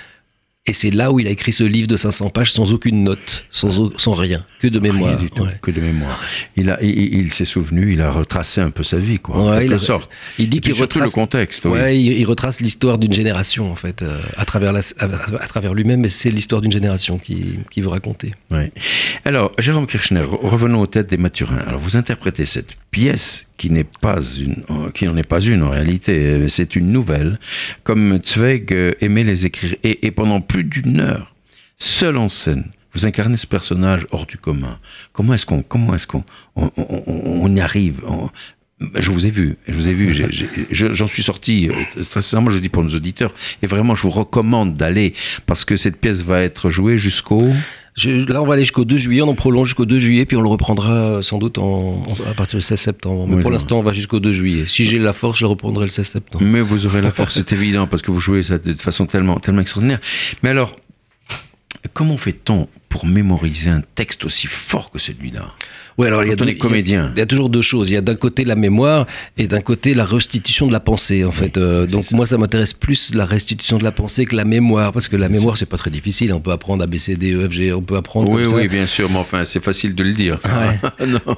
Et 0.65 0.73
c'est 0.73 0.91
là 0.93 1.11
où 1.11 1.19
il 1.19 1.27
a 1.27 1.31
écrit 1.31 1.53
ce 1.53 1.65
livre 1.65 1.89
de 1.89 1.97
500 1.97 2.31
pages 2.31 2.53
sans 2.53 2.73
aucune 2.73 3.03
note, 3.03 3.45
sans, 3.51 4.13
rien, 4.15 4.47
que 4.61 4.69
de 4.69 4.79
Rien 4.79 4.93
mémoire. 4.93 5.19
du 5.19 5.29
tout, 5.29 5.43
Ouais. 5.43 5.59
que 5.61 5.73
de 5.73 5.81
mémoire. 5.81 6.21
Il, 6.57 6.71
a, 6.71 6.81
il, 6.81 7.15
il 7.15 7.33
s'est 7.33 7.45
souvenu, 7.45 7.93
il 7.95 8.01
a 8.01 8.13
retracé 8.13 8.61
un 8.61 8.71
peu 8.71 8.85
sa 8.85 8.99
vie, 8.99 9.19
quoi, 9.19 9.57
Ouais, 9.57 9.67
il 9.67 9.73
a- 9.73 9.81
sorte. 9.81 10.09
Il 10.39 10.49
dit 10.51 10.61
qu'il 10.61 10.77
surtout 10.77 10.99
le 11.01 11.07
retrace, 11.07 11.15
contexte. 11.17 11.65
oui. 11.65 11.81
il, 11.97 12.13
il 12.13 12.25
retrace 12.27 12.61
l'histoire 12.61 12.99
d'une 12.99 13.13
génération 13.13 13.73
en 13.73 13.75
fait, 13.75 14.03
euh, 14.03 14.21
à 14.37 14.45
travers, 14.45 14.73
la- 14.73 14.83
à, 15.01 15.07
à 15.43 15.47
travers 15.49 15.75
lui-même, 15.75 15.99
mais 16.03 16.09
c'est 16.09 16.31
l'histoire 16.31 16.61
d'une 16.61 16.71
génération 16.71 17.19
qui, 17.19 17.59
qui 17.73 17.81
veut 17.81 17.89
raconter. 17.89 18.33
Alors, 19.25 19.51
Jérôme 19.59 19.89
Kirchner, 19.89 20.21
re- 20.21 20.47
revenons 20.47 20.81
aux 20.81 20.87
têtes 20.87 21.11
des 21.11 21.17
Mathurins. 21.17 21.59
Alors, 21.67 21.81
vous 21.81 21.97
interprétez 21.97 22.47
cette 22.47 22.69
pièce 22.93 23.49
qui 23.57 23.71
n'est 23.71 23.89
pas 24.01 24.21
une, 24.23 24.63
qui 24.95 25.07
n'en 25.07 25.17
est 25.17 25.27
pas 25.27 25.41
une 25.41 25.65
en 25.65 25.71
réalité. 25.71 26.13
Euh, 26.19 26.49
C'est 26.49 26.77
une 26.77 26.93
nouvelle, 26.93 27.41
comme 27.83 28.21
Zweig 28.25 28.73
euh, 28.73 28.93
aimait 29.01 29.25
les 29.25 29.47
écrire. 29.47 29.75
Et, 29.83 30.11
pendant 30.13 30.41
plus 30.41 30.63
d'une 30.63 31.01
heure, 31.01 31.35
seul 31.77 32.17
en 32.17 32.29
scène, 32.29 32.71
vous 32.93 33.07
incarnez 33.07 33.37
ce 33.37 33.47
personnage 33.47 34.07
hors 34.13 34.27
du 34.27 34.37
commun. 34.37 34.79
Comment 35.13 35.35
est-ce 35.35 35.47
qu'on, 35.47 35.63
comment 35.63 35.95
est-ce 35.95 36.07
qu'on, 36.07 36.25
on, 36.55 37.57
y 37.57 37.61
arrive? 37.61 38.03
Je 38.95 39.11
vous 39.11 39.27
ai 39.27 39.31
vu, 39.31 39.57
je 39.67 39.73
vous 39.73 39.89
ai 39.89 39.95
vu, 39.95 40.29
j'en 40.71 41.07
suis 41.07 41.23
sorti, 41.23 41.69
euh, 41.69 41.73
très 41.95 42.21
sincèrement, 42.21 42.51
je 42.51 42.59
dis 42.59 42.69
pour 42.69 42.83
nos 42.83 42.95
auditeurs, 42.95 43.33
et 43.63 43.67
vraiment, 43.67 43.95
je 43.95 44.03
vous 44.03 44.11
recommande 44.11 44.77
d'aller, 44.77 45.15
parce 45.47 45.65
que 45.65 45.77
cette 45.77 45.99
pièce 46.01 46.21
va 46.23 46.43
être 46.43 46.69
jouée 46.69 46.99
jusqu'au... 46.99 47.43
Je- 47.95 48.27
là, 48.33 48.41
on 48.43 48.47
va 48.47 48.55
aller 48.55 48.63
jusqu'au 48.63 48.85
2 48.87 48.97
juillet, 48.97 49.21
on 49.23 49.29
en 49.29 49.35
prolonge 49.35 49.69
jusqu'au 49.69 49.85
2 49.85 49.99
juillet, 49.99 50.25
puis 50.25 50.37
on 50.37 50.41
le 50.41 50.49
reprendra 50.49 50.93
euh, 51.19 51.23
sans 51.23 51.39
doute 51.39 51.59
en, 51.59 52.03
en- 52.09 52.31
à 52.31 52.35
partir 52.35 52.59
du 52.59 52.65
16 52.65 52.81
septembre. 52.81 53.27
Mais 53.29 53.37
Oui, 53.37 53.43
pour 53.43 53.51
l'instant, 53.51 53.79
on 53.79 53.83
va 53.83 53.93
jusqu'au 53.93 54.19
2 54.19 54.33
juillet. 54.33 54.65
Si 54.67 54.87
j'ai 54.87 54.99
la 54.99 55.13
force, 55.13 55.39
je 55.39 55.45
reprendrai 55.47 55.85
le 55.85 55.91
16 55.91 56.07
septembre. 56.07 56.45
Mais 56.45 56.61
vous 56.63 56.87
aurez 56.87 57.03
la 57.03 57.11
force, 57.13 57.35
c'est 57.35 57.53
évident, 57.53 57.87
parce 57.87 58.01
que 58.03 58.11
vous 58.11 58.21
jouez 58.21 58.43
ça 58.43 58.57
de 58.59 58.73
façon 58.75 59.05
tellement, 59.07 59.39
tellement 59.41 59.61
extraordinaire. 59.61 60.01
Mais 60.43 60.49
alors, 60.51 60.77
comment 61.93 62.17
fait-on 62.17 62.67
pour 62.89 63.07
mémoriser 63.07 63.71
un 63.71 63.83
texte 63.95 64.25
aussi 64.25 64.47
fort 64.47 64.91
que 64.91 64.99
celui-là? 64.99 65.53
Oui, 65.99 66.07
alors 66.07 66.25
il 66.25 66.31
y 66.31 66.33
a 66.33 66.37
on 66.41 66.47
est 66.47 66.55
comédien. 66.57 67.13
Il 67.15 67.19
y, 67.19 67.23
a 67.23 67.27
toujours 67.27 67.49
deux 67.49 67.63
choses. 67.63 67.91
Il 67.91 67.95
y 67.95 67.97
a 67.97 68.01
d'un 68.01 68.15
côté 68.15 68.45
la 68.45 68.55
mémoire 68.57 69.07
et 69.37 69.47
d'un 69.47 69.61
côté 69.61 69.95
la 69.95 70.05
restitution 70.05 70.67
de 70.67 70.73
la 70.73 70.81
pensée. 70.81 71.25
En 71.25 71.33
fait, 71.33 71.57
Euh, 71.59 71.87
donc 71.87 72.05
ça. 72.05 72.17
moi, 72.17 72.27
ça 72.27 72.39
m'intéresse 72.39 72.73
plus 72.73 73.15
la 73.15 73.25
restitution 73.27 73.79
de 73.79 73.85
la 73.85 73.93
pensée 73.93 74.25
que 74.25 74.35
la 74.37 74.45
mémoire, 74.45 74.93
parce 74.93 75.09
que 75.09 75.17
la 75.17 75.29
mémoire, 75.29 75.59
c'est 75.59 75.67
pas 75.67 75.77
très 75.77 75.91
difficile. 75.91 76.33
On 76.33 76.41
peut 76.41 76.51
apprendre 76.53 76.83
A, 76.83 76.87
B, 76.87 76.97
C, 76.99 77.17
D, 77.17 77.33
E, 77.35 77.49
F, 77.49 77.53
G. 77.53 77.73
On 77.73 77.83
peut 77.83 77.97
apprendre. 77.97 78.31
Oui, 78.31 78.43
comme 78.45 78.51
ça. 78.53 78.57
oui, 78.57 78.69
bien 78.69 78.87
sûr, 78.87 79.09
mais 79.11 79.19
enfin, 79.19 79.45
c'est 79.45 79.63
facile 79.63 79.95
de 79.95 80.03
le 80.03 80.13
dire. 80.13 80.39
ça. 80.41 80.75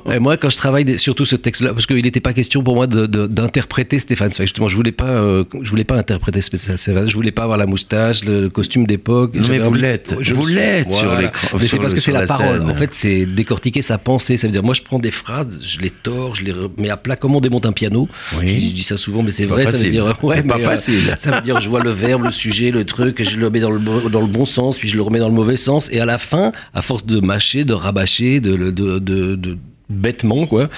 Et 0.15 0.19
moi, 0.19 0.37
quand 0.37 0.51
je 0.51 0.57
travaille 0.57 0.85
des- 0.85 0.99
surtout 0.99 1.25
ce 1.25 1.37
texte-là, 1.37 1.73
parce 1.73 1.87
qu'il 1.87 2.03
n'était 2.03 2.21
pas 2.21 2.33
question 2.33 2.63
pour 2.63 2.75
moi 2.77 2.87
d'interpréter 2.87 3.99
Stéphane 3.99 4.33
Zweig. 4.33 4.47
Justement, 4.47 4.69
je 4.69 4.77
voulais 4.77 4.93
pas, 4.93 5.09
euh, 5.09 5.45
je 5.63 5.71
voulais 5.71 5.85
pas 5.85 5.97
interpréter 5.97 6.41
Stéphane. 6.41 7.09
Je 7.09 7.15
voulais 7.15 7.33
pas 7.33 7.43
avoir 7.43 7.59
la 7.59 7.67
moustache, 7.67 8.25
le 8.25 8.49
costume 8.49 8.87
d'époque. 8.87 9.35
Non, 9.35 9.47
mais 9.49 9.59
vous 9.59 9.75
l'êtes. 9.75 10.15
Je 10.21 10.35
Vous 10.35 10.47
l'êtes 10.47 10.93
sur 10.93 11.15
l'écran- 11.17 11.59
Mais 11.61 11.67
c'est 11.67 11.79
parce 11.79 11.95
que 11.95 12.01
c'est 12.01 12.13
la, 12.13 12.23
parole. 12.27 12.63
En 12.63 12.75
fait, 12.75 12.91
c'est 12.93 13.27
décortiquer 13.27 13.83
sa 13.83 13.99
pensée. 13.99 14.37
Ça 14.45 14.49
veut 14.49 14.53
dire, 14.53 14.63
moi, 14.63 14.75
je 14.75 14.83
prends 14.83 14.99
des 14.99 15.11
phrases, 15.11 15.61
je 15.65 15.81
les 15.81 15.89
tords, 15.89 16.35
je 16.35 16.45
les 16.45 16.53
mets 16.77 16.91
à 16.91 16.99
plat 16.99 17.17
comme 17.17 17.35
on 17.35 17.41
démonte 17.41 17.65
un 17.65 17.73
piano. 17.73 18.11
Oui. 18.39 18.61
Je, 18.61 18.69
je 18.69 18.75
dis 18.75 18.83
ça 18.83 18.99
souvent, 18.99 19.23
mais 19.23 19.31
c'est 19.31 19.47
vrai. 19.47 19.65
Ça 19.65 19.79
veut 19.79 19.91
dire, 19.91 20.19
ouais, 20.23 20.43
pas 20.43 20.59
euh, 20.59 20.65
facile. 20.65 21.15
ça 21.17 21.31
veut 21.31 21.41
dire, 21.41 21.63
je 21.63 21.71
vois 21.71 21.81
le 21.83 21.91
verbe, 21.91 22.25
le 22.25 22.31
sujet, 22.31 22.71
le 22.71 22.85
truc, 22.85 23.23
je 23.23 23.39
le 23.39 23.49
mets 23.49 23.61
dans 23.61 23.71
le, 23.71 23.79
bo- 23.79 24.11
dans 24.11 24.21
le 24.21 24.27
bon 24.27 24.45
sens, 24.45 24.79
puis 24.79 24.87
je 24.87 24.97
le 24.97 25.03
remets 25.03 25.19
dans 25.19 25.31
le 25.31 25.35
mauvais 25.35 25.57
sens. 25.57 25.91
Et 25.91 25.99
à 25.99 26.05
la 26.05 26.19
fin, 26.19 26.53
à 26.75 26.83
force 26.83 27.07
de 27.07 27.21
mâcher, 27.21 27.65
de 27.65 27.73
rabâcher, 27.73 28.41
de, 28.41 28.55
de, 28.57 28.71
de, 28.71 28.99
de- 28.99 29.35
de- 29.35 29.59
bêtement, 29.89 30.47
quoi, 30.47 30.69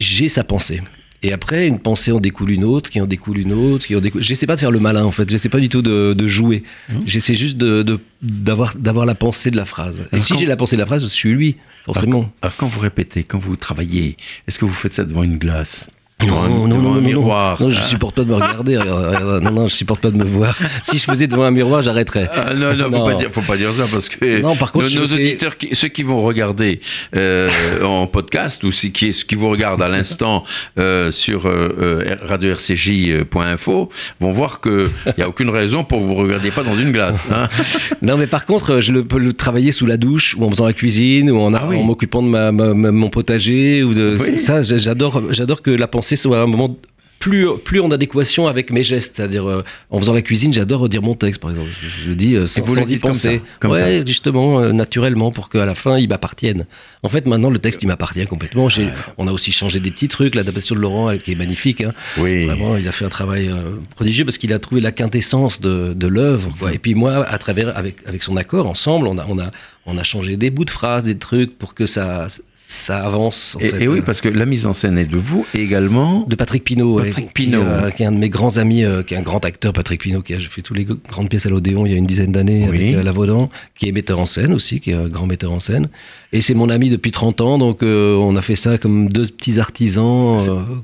j'ai 0.00 0.28
sa 0.28 0.42
pensée. 0.42 0.80
Et 1.24 1.32
après, 1.32 1.68
une 1.68 1.78
pensée 1.78 2.10
en 2.10 2.18
découle 2.18 2.50
une 2.50 2.64
autre, 2.64 2.90
qui 2.90 3.00
en 3.00 3.06
découle 3.06 3.38
une 3.38 3.52
autre, 3.52 3.86
qui 3.86 3.94
en 3.94 4.00
découle. 4.00 4.22
J'essaie 4.22 4.46
pas 4.46 4.56
de 4.56 4.60
faire 4.60 4.72
le 4.72 4.80
malin, 4.80 5.04
en 5.04 5.12
fait. 5.12 5.28
J'essaie 5.28 5.48
pas 5.48 5.60
du 5.60 5.68
tout 5.68 5.82
de, 5.82 6.14
de 6.14 6.26
jouer. 6.26 6.64
Mmh. 6.88 6.98
J'essaie 7.06 7.34
juste 7.36 7.56
de, 7.58 8.00
d'avoir, 8.22 8.74
d'avoir 8.74 9.06
la 9.06 9.14
pensée 9.14 9.50
de 9.50 9.56
la 9.56 9.64
phrase. 9.64 10.00
Et 10.00 10.14
Alors 10.14 10.24
si 10.24 10.36
j'ai 10.36 10.46
la 10.46 10.56
pensée 10.56 10.76
de 10.76 10.80
la 10.80 10.86
phrase, 10.86 11.04
je 11.04 11.08
suis 11.08 11.30
lui, 11.30 11.56
forcément. 11.84 12.30
Alors, 12.42 12.56
quand 12.56 12.66
vous 12.66 12.80
répétez, 12.80 13.22
quand 13.22 13.38
vous 13.38 13.54
travaillez, 13.56 14.16
est-ce 14.48 14.58
que 14.58 14.64
vous 14.64 14.72
faites 14.72 14.94
ça 14.94 15.04
devant 15.04 15.22
une 15.22 15.38
glace? 15.38 15.90
Non, 16.26 16.66
non, 16.66 16.66
non, 16.68 16.92
un 16.92 16.94
non, 16.96 17.00
miroir 17.00 17.60
non, 17.60 17.70
je 17.70 17.80
supporte 17.82 18.14
pas 18.14 18.22
de 18.24 18.28
me 18.28 18.34
regarder. 18.36 18.76
regarde, 18.78 19.06
regarde, 19.06 19.42
non, 19.42 19.50
non, 19.50 19.68
je 19.68 19.74
supporte 19.74 20.00
pas 20.00 20.10
de 20.10 20.16
me 20.16 20.24
voir. 20.24 20.56
Si 20.82 20.98
je 20.98 21.04
faisais 21.04 21.26
devant 21.26 21.44
un 21.44 21.50
miroir, 21.50 21.82
j'arrêterais. 21.82 22.28
Ah, 22.34 22.54
non, 22.54 22.74
non, 22.74 22.90
Non. 22.90 22.98
Faut, 23.00 23.06
pas 23.10 23.14
dire, 23.14 23.28
faut 23.32 23.40
pas 23.42 23.56
dire 23.56 23.72
ça 23.72 23.84
parce 23.90 24.08
que 24.08 24.40
Non, 24.40 24.54
par 24.56 24.72
contre, 24.72 24.94
nos, 24.94 25.02
nos 25.02 25.06
fais- 25.08 25.14
auditeurs, 25.14 25.56
qui- 25.56 25.74
ceux 25.74 25.88
qui 25.88 26.02
vont 26.02 26.20
regarder 26.22 26.80
euh, 27.16 27.48
en 27.84 28.06
podcast 28.06 28.62
ou 28.64 28.72
ceux 28.72 28.88
qui, 28.88 29.12
ceux 29.12 29.24
qui 29.26 29.34
vous 29.34 29.48
regardent 29.48 29.82
à 29.82 29.88
l'instant 29.88 30.42
euh, 30.78 31.10
sur 31.10 31.46
euh, 31.46 31.68
euh, 31.80 32.16
radio-rcj.info 32.22 33.88
vont 34.20 34.32
voir 34.32 34.60
qu'il 34.60 34.88
n'y 35.18 35.24
a 35.24 35.28
aucune 35.28 35.50
raison 35.50 35.84
pour 35.84 35.98
que 35.98 36.04
vous 36.04 36.14
ne 36.14 36.22
regardiez 36.22 36.50
pas 36.50 36.62
dans 36.62 36.76
une 36.76 36.92
glace. 36.92 37.26
hein. 37.32 37.48
Non, 38.02 38.16
mais 38.16 38.26
par 38.26 38.46
contre, 38.46 38.80
je 38.80 38.92
le, 38.92 39.04
peux 39.04 39.18
le 39.18 39.32
travailler 39.32 39.72
sous 39.72 39.86
la 39.86 39.96
douche, 39.96 40.36
ou 40.38 40.44
en 40.44 40.50
faisant 40.50 40.66
la 40.66 40.72
cuisine, 40.72 41.30
ou 41.30 41.40
en, 41.40 41.54
Ah 41.54 41.64
oui. 41.68 41.76
en 41.78 41.82
m'occupant 41.84 42.22
de 42.22 42.28
ma, 42.28 42.50
ma- 42.52 42.74
ma- 42.74 42.90
mon 42.90 43.08
potager, 43.10 43.82
ou 43.82 43.94
de 43.94 44.16
Oui. 44.18 44.38
ça. 44.38 44.62
j'a- 44.62 44.78
J'adore, 44.78 45.22
j'adore 45.30 45.62
que 45.62 45.70
la 45.70 45.86
pensée 45.86 46.11
soit 46.16 46.40
un 46.40 46.46
moment 46.46 46.76
plus, 47.18 47.46
plus 47.64 47.78
en 47.78 47.88
adéquation 47.92 48.48
avec 48.48 48.72
mes 48.72 48.82
gestes. 48.82 49.14
C'est-à-dire, 49.14 49.48
euh, 49.48 49.62
en 49.90 50.00
faisant 50.00 50.12
la 50.12 50.22
cuisine, 50.22 50.52
j'adore 50.52 50.80
redire 50.80 51.02
mon 51.02 51.14
texte, 51.14 51.40
par 51.40 51.50
exemple. 51.50 51.68
Je 52.04 52.12
dis 52.14 52.34
euh, 52.34 52.48
sans, 52.48 52.62
vous 52.64 52.74
sans 52.74 52.82
y 52.82 52.84
dites 52.86 53.00
comme 53.00 53.12
penser. 53.12 53.36
ça, 53.38 53.52
comme 53.60 53.70
ouais, 53.70 54.02
justement, 54.04 54.58
euh, 54.58 54.72
naturellement, 54.72 55.30
pour 55.30 55.48
qu'à 55.48 55.64
la 55.64 55.76
fin, 55.76 55.98
il 55.98 56.08
m'appartienne. 56.08 56.66
En 57.04 57.08
fait, 57.08 57.24
maintenant, 57.28 57.48
le 57.50 57.60
texte, 57.60 57.80
il 57.84 57.86
m'appartient 57.86 58.26
complètement. 58.26 58.68
J'ai, 58.68 58.88
on 59.18 59.28
a 59.28 59.32
aussi 59.32 59.52
changé 59.52 59.78
des 59.78 59.92
petits 59.92 60.08
trucs. 60.08 60.34
L'adaptation 60.34 60.74
de 60.74 60.80
Laurent, 60.80 61.10
elle, 61.10 61.22
qui 61.22 61.30
est 61.30 61.36
magnifique. 61.36 61.82
hein. 61.82 61.92
Oui. 62.18 62.44
Vraiment, 62.46 62.76
il 62.76 62.88
a 62.88 62.92
fait 62.92 63.04
un 63.04 63.08
travail 63.08 63.46
euh, 63.46 63.76
prodigieux 63.94 64.24
parce 64.24 64.36
qu'il 64.38 64.52
a 64.52 64.58
trouvé 64.58 64.80
la 64.80 64.90
quintessence 64.90 65.60
de, 65.60 65.92
de 65.94 66.06
l'œuvre. 66.08 66.52
quoi. 66.58 66.72
Et 66.74 66.78
puis 66.80 66.96
moi, 66.96 67.24
à 67.24 67.38
travers, 67.38 67.76
avec, 67.78 67.98
avec 68.04 68.24
son 68.24 68.36
accord, 68.36 68.66
ensemble, 68.66 69.06
on 69.06 69.16
a, 69.18 69.26
on, 69.28 69.38
a, 69.38 69.52
on 69.86 69.96
a 69.96 70.02
changé 70.02 70.36
des 70.36 70.50
bouts 70.50 70.64
de 70.64 70.70
phrases, 70.70 71.04
des 71.04 71.16
trucs 71.18 71.56
pour 71.56 71.74
que 71.74 71.86
ça, 71.86 72.26
ça 72.72 73.04
avance. 73.04 73.54
en 73.56 73.60
Et, 73.60 73.68
fait. 73.68 73.84
et 73.84 73.88
oui, 73.88 73.98
Euh, 73.98 74.02
parce 74.02 74.20
que 74.22 74.28
la 74.30 74.46
mise 74.46 74.64
en 74.66 74.72
scène 74.72 74.96
est 74.96 75.04
de 75.04 75.18
vous 75.18 75.44
et 75.54 75.60
également. 75.60 76.24
de 76.26 76.34
Patrick 76.34 76.64
ouais, 76.76 77.04
Patrick 77.08 77.26
qui, 77.34 77.44
Pinot. 77.44 77.60
euh, 77.62 77.90
qui 77.90 78.02
est 78.02 78.06
un 78.06 78.12
de 78.12 78.16
mes 78.16 78.30
grands 78.30 78.56
amis, 78.56 78.82
euh, 78.84 79.02
qui 79.02 79.12
est 79.12 79.16
un 79.18 79.22
grand 79.22 79.44
acteur, 79.44 79.72
Patrick 79.74 80.00
Pinot, 80.00 80.22
qui 80.22 80.32
a 80.34 80.38
fait 80.40 80.62
toutes 80.62 80.76
les 80.78 80.86
grandes 80.86 81.28
pièces 81.28 81.44
à 81.46 81.50
l'Odéon 81.50 81.84
il 81.84 81.92
y 81.92 81.94
a 81.94 81.98
une 81.98 82.06
dizaine 82.06 82.32
d'années 82.32 82.66
Oui. 82.70 82.94
avec 82.94 83.18
euh, 83.18 83.46
qui 83.74 83.88
est 83.88 83.92
metteur 83.92 84.18
en 84.18 84.26
scène 84.26 84.54
aussi, 84.54 84.80
qui 84.80 84.90
est 84.90 84.94
un 84.94 85.08
grand 85.08 85.26
metteur 85.26 85.52
en 85.52 85.60
scène. 85.60 85.88
Et 86.32 86.40
c'est 86.40 86.54
mon 86.54 86.70
ami 86.70 86.88
depuis 86.88 87.10
30 87.10 87.40
ans, 87.42 87.58
donc 87.58 87.82
on 87.82 88.34
a 88.36 88.42
fait 88.42 88.56
ça 88.56 88.78
comme 88.78 89.08
deux 89.10 89.26
petits 89.26 89.60
artisans. 89.60 90.38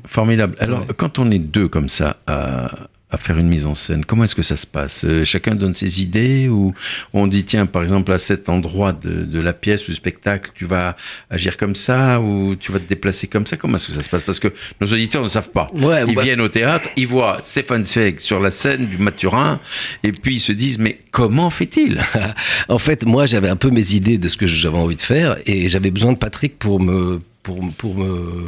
Formidable. 0.06 0.56
Alors, 0.60 0.80
Ouais. 0.80 0.86
quand 0.96 1.18
on 1.18 1.30
est 1.30 1.38
deux 1.38 1.68
comme 1.68 1.88
ça 1.88 2.16
à, 2.26 2.70
à 3.10 3.16
faire 3.16 3.38
une 3.38 3.48
mise 3.48 3.64
en 3.64 3.74
scène, 3.74 4.04
comment 4.04 4.24
est-ce 4.24 4.34
que 4.34 4.42
ça 4.42 4.56
se 4.56 4.66
passe 4.66 5.04
Euh, 5.04 5.24
Chacun 5.24 5.54
donne 5.54 5.74
ses 5.74 6.02
idées 6.02 6.48
ou 6.48 6.74
on 7.14 7.26
dit, 7.26 7.44
tiens, 7.44 7.64
par 7.64 7.82
exemple, 7.82 8.12
à 8.12 8.18
cet 8.18 8.50
endroit 8.50 8.92
de, 8.92 9.24
de 9.24 9.40
la 9.40 9.54
pièce 9.54 9.88
ou 9.88 9.90
du 9.92 9.96
spectacle, 9.96 10.50
tu 10.54 10.66
vas 10.66 10.94
agir 11.30 11.56
comme 11.56 11.74
ça 11.74 12.20
ou 12.20 12.54
tu 12.54 12.70
vas 12.70 12.78
te 12.78 12.88
déplacer 12.88 13.26
comme 13.26 13.46
ça? 13.46 13.56
Comment 13.56 13.76
est-ce 13.76 13.86
que 13.86 13.92
ça 13.94 14.02
se 14.02 14.10
passe? 14.10 14.22
Parce 14.22 14.38
que 14.40 14.48
nos 14.82 14.86
auditeurs 14.86 15.22
ne 15.22 15.28
savent 15.28 15.50
pas. 15.50 15.68
Ouais, 15.74 16.04
ils 16.06 16.14
bah- 16.14 16.22
viennent 16.22 16.42
au 16.42 16.48
théâtre, 16.48 16.90
ils 16.96 17.06
voient 17.08 17.38
Stéphane 17.42 17.86
Zweig 17.86 18.18
sur 18.20 18.40
la 18.40 18.50
scène 18.50 18.86
du 18.86 18.98
Mathurin 18.98 19.58
et 20.02 20.12
puis 20.12 20.34
ils 20.36 20.40
se 20.40 20.52
disent, 20.52 20.78
mais 20.78 20.98
comment 21.10 21.48
fait-il? 21.50 22.02
En 22.68 22.78
fait, 22.78 23.06
moi, 23.06 23.24
j'avais 23.24 23.48
un 23.48 23.56
peu 23.56 23.70
mes 23.70 23.94
idées 23.94 24.18
de 24.18 24.28
ce 24.28 24.36
que 24.36 24.46
j'avais 24.46 24.76
envie 24.76 24.96
de 24.96 25.00
faire 25.00 25.38
et 25.46 25.68
j'avais 25.70 25.90
besoin 25.90 26.12
de 26.12 26.18
Patrick 26.18 26.58
pour 26.58 26.78
me, 26.80 27.20
pour, 27.42 27.60
pour 27.78 27.94
me, 27.94 28.44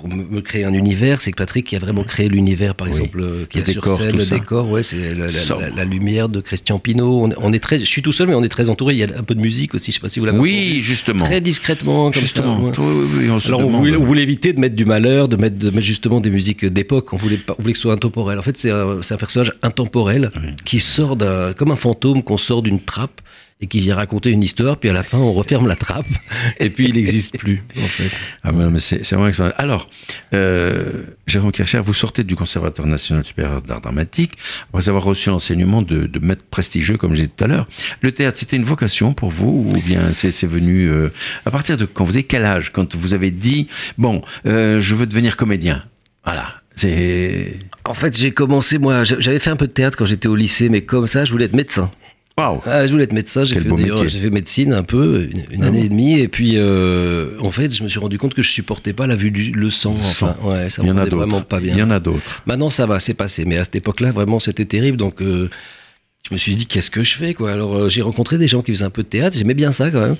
pour 0.00 0.08
me, 0.08 0.40
créer 0.40 0.64
un 0.64 0.72
univers, 0.74 1.20
c'est 1.20 1.30
que 1.30 1.36
Patrick 1.36 1.66
qui 1.66 1.76
a 1.76 1.78
vraiment 1.78 2.02
créé 2.04 2.28
l'univers, 2.28 2.74
par 2.74 2.86
Oui. 2.86 2.92
exemple, 2.92 3.20
euh, 3.20 3.44
qui 3.48 3.58
Le 3.58 3.64
a 3.64 3.66
sur 3.72 3.96
scène 3.96 4.16
le 4.16 4.20
ça. 4.24 4.34
décor, 4.38 4.70
ouais, 4.70 4.82
c'est 4.82 5.14
la, 5.14 5.26
la- 5.26 5.30
Sobre. 5.30 5.60
la- 5.60 5.70
la 5.70 5.84
lumière 5.84 6.28
de 6.28 6.40
Christian 6.40 6.78
Pinault. 6.78 7.22
On, 7.24 7.30
est- 7.30 7.34
on 7.38 7.52
est 7.52 7.58
très, 7.60 7.78
je 7.78 7.84
suis 7.84 8.02
tout 8.02 8.12
seul, 8.12 8.28
mais 8.28 8.34
on 8.34 8.42
est 8.42 8.48
très 8.48 8.68
entouré. 8.70 8.94
Il 8.94 8.98
y 8.98 9.04
a 9.04 9.08
un 9.16 9.22
peu 9.22 9.34
de 9.34 9.40
musique 9.40 9.74
aussi. 9.74 9.90
Je 9.92 9.96
sais 9.96 10.00
pas 10.00 10.08
si 10.08 10.18
vous 10.20 10.26
l'avez 10.26 10.38
Oui, 10.38 10.56
entendu. 10.58 10.82
justement. 10.82 11.24
Très 11.24 11.40
discrètement, 11.40 12.10
comme 12.10 12.20
Justement. 12.22 12.72
ça. 12.74 12.80
ouais. 12.80 12.86
Oui, 12.88 13.06
oui, 13.18 13.30
on 13.30 13.38
Alors 13.46 13.60
on 13.60 13.68
voulait, 13.70 13.96
on 13.96 14.04
voulait 14.04 14.22
éviter 14.22 14.52
de 14.52 14.60
mettre 14.60 14.76
du 14.76 14.84
malheur, 14.84 15.28
de 15.28 15.36
mettre, 15.36 15.58
de 15.58 15.70
mettre 15.70 15.86
justement 15.86 16.20
des 16.20 16.30
musiques 16.30 16.64
d'époque. 16.64 17.12
On 17.12 17.16
voulait, 17.16 17.36
pas, 17.36 17.54
on 17.58 17.62
voulait 17.62 17.72
que 17.72 17.78
ce 17.78 17.82
soit 17.82 17.92
intemporel. 17.94 18.38
En 18.38 18.42
fait, 18.42 18.56
c'est 18.56 18.70
un, 18.70 18.98
personnage 19.18 19.52
intemporel 19.62 20.30
qui 20.64 20.80
sort 20.80 21.16
d'un, 21.16 21.52
comme 21.52 21.70
un 21.70 21.76
fantôme 21.76 22.22
qu'on 22.22 22.38
sort 22.38 22.62
d'une 22.62 22.80
trappe 22.80 23.20
et 23.62 23.66
qui 23.66 23.80
vient 23.80 23.94
raconter 23.94 24.30
une 24.30 24.42
histoire. 24.42 24.76
Puis 24.78 24.88
à 24.88 24.92
la 24.92 25.02
fin, 25.02 25.18
on 25.18 25.32
referme 25.32 25.66
la 25.68 25.76
trappe 25.76 26.06
et 26.58 26.70
puis 26.70 26.86
il 26.88 26.94
n'existe 26.94 27.38
plus. 27.38 27.62
En 27.78 27.86
fait. 27.86 28.10
Ah, 28.42 28.52
mais, 28.52 28.70
mais 28.70 28.80
c'est 28.80 29.06
vraiment 29.10 29.28
excellent. 29.28 29.52
Alors, 29.58 29.88
euh, 30.34 31.02
Jérôme 31.26 31.52
Kircher, 31.52 31.80
vous 31.84 31.94
sortez 31.94 32.24
du 32.24 32.36
Conservatoire 32.36 32.88
national 32.88 33.24
supérieur 33.24 33.62
d'art 33.62 33.80
dramatique 33.80 34.32
après 34.72 34.88
avoir 34.88 35.04
reçu 35.04 35.28
l'enseignement 35.28 35.82
de, 35.82 36.06
de 36.06 36.18
maîtres 36.20 36.44
prestigieux, 36.50 36.96
comme 36.96 37.14
j'ai 37.14 37.24
dit 37.24 37.32
tout 37.36 37.44
à 37.44 37.48
l'heure. 37.48 37.68
Le 38.00 38.12
théâtre, 38.12 38.38
c'était 38.38 38.56
une 38.56 38.64
vocation 38.64 39.12
pour 39.12 39.30
vous 39.30 39.70
ou 39.74 39.80
bien 39.82 40.12
c'est 40.12 40.46
venu 40.46 40.88
euh, 40.88 41.10
à 41.44 41.50
partir 41.50 41.76
de 41.76 41.84
quand? 41.84 42.04
Vous 42.04 42.12
avez 42.16 42.24
quel 42.24 42.44
âge 42.44 42.70
Quand 42.72 42.96
vous 42.96 43.14
avez 43.14 43.30
dit, 43.30 43.68
bon, 43.98 44.22
euh, 44.46 44.80
je 44.80 44.94
veux 44.94 45.06
devenir 45.06 45.36
comédien. 45.36 45.84
Voilà. 46.24 46.54
En 47.86 47.94
fait, 47.94 48.16
j'ai 48.18 48.30
commencé 48.30 48.78
moi. 48.78 49.04
j'a- 49.04 49.20
J'avais 49.20 49.38
fait 49.38 49.50
un 49.50 49.56
peu 49.56 49.66
de 49.66 49.72
théâtre 49.72 49.98
quand 49.98 50.06
j'étais 50.06 50.28
au 50.28 50.36
lycée, 50.36 50.68
mais 50.70 50.80
comme 50.80 51.06
ça, 51.06 51.24
je 51.26 51.32
voulais 51.32 51.44
être 51.44 51.54
médecin. 51.54 51.90
Ah, 52.66 52.86
je 52.86 52.90
voulais 52.92 53.04
être 53.04 53.12
médecin, 53.12 53.44
j'ai 53.44 53.54
fait, 53.54 53.68
fait 54.08 54.30
médecine 54.30 54.72
un 54.72 54.82
peu, 54.82 55.28
une, 55.30 55.54
une 55.56 55.64
Ah 55.64 55.66
année 55.68 55.80
bon 55.80 55.84
et 55.84 55.88
demie, 55.88 56.18
et 56.18 56.28
puis 56.28 56.52
euh, 56.56 57.30
en 57.40 57.50
fait, 57.50 57.72
je 57.72 57.82
me 57.82 57.88
suis 57.88 57.98
rendu 57.98 58.18
compte 58.18 58.34
que 58.34 58.42
je 58.42 58.50
supportais 58.50 58.92
pas 58.92 59.06
la 59.06 59.16
vue 59.16 59.30
du 59.30 59.52
le 59.52 59.70
sang. 59.70 59.94
Enfin, 59.96 60.36
ouais, 60.42 60.70
ça 60.70 60.82
Il 60.82 60.88
y 60.88 60.88
me 60.88 60.94
en 60.94 60.98
a 60.98 61.00
rendait 61.04 61.16
vraiment 61.16 61.36
d'autres. 61.38 61.46
pas 61.46 61.60
bien. 61.60 61.74
Il 61.74 61.78
y 61.78 61.82
en 61.82 61.90
a 61.90 62.00
d'autres. 62.00 62.42
Maintenant, 62.46 62.70
ça 62.70 62.86
va, 62.86 63.00
c'est 63.00 63.14
passé, 63.14 63.44
mais 63.44 63.56
à 63.58 63.64
cette 63.64 63.76
époque-là, 63.76 64.12
vraiment, 64.12 64.40
c'était 64.40 64.64
terrible. 64.64 64.96
Donc, 64.96 65.20
euh, 65.22 65.48
je 66.28 66.34
me 66.34 66.38
suis 66.38 66.54
dit, 66.56 66.66
qu'est-ce 66.66 66.90
que 66.90 67.02
je 67.02 67.16
fais, 67.16 67.34
quoi? 67.34 67.50
Alors, 67.52 67.76
euh, 67.76 67.88
j'ai 67.88 68.02
rencontré 68.02 68.38
des 68.38 68.48
gens 68.48 68.62
qui 68.62 68.72
faisaient 68.72 68.84
un 68.84 68.90
peu 68.90 69.02
de 69.02 69.08
théâtre, 69.08 69.36
j'aimais 69.36 69.54
bien 69.54 69.72
ça 69.72 69.90
quand 69.90 70.00
même. 70.00 70.16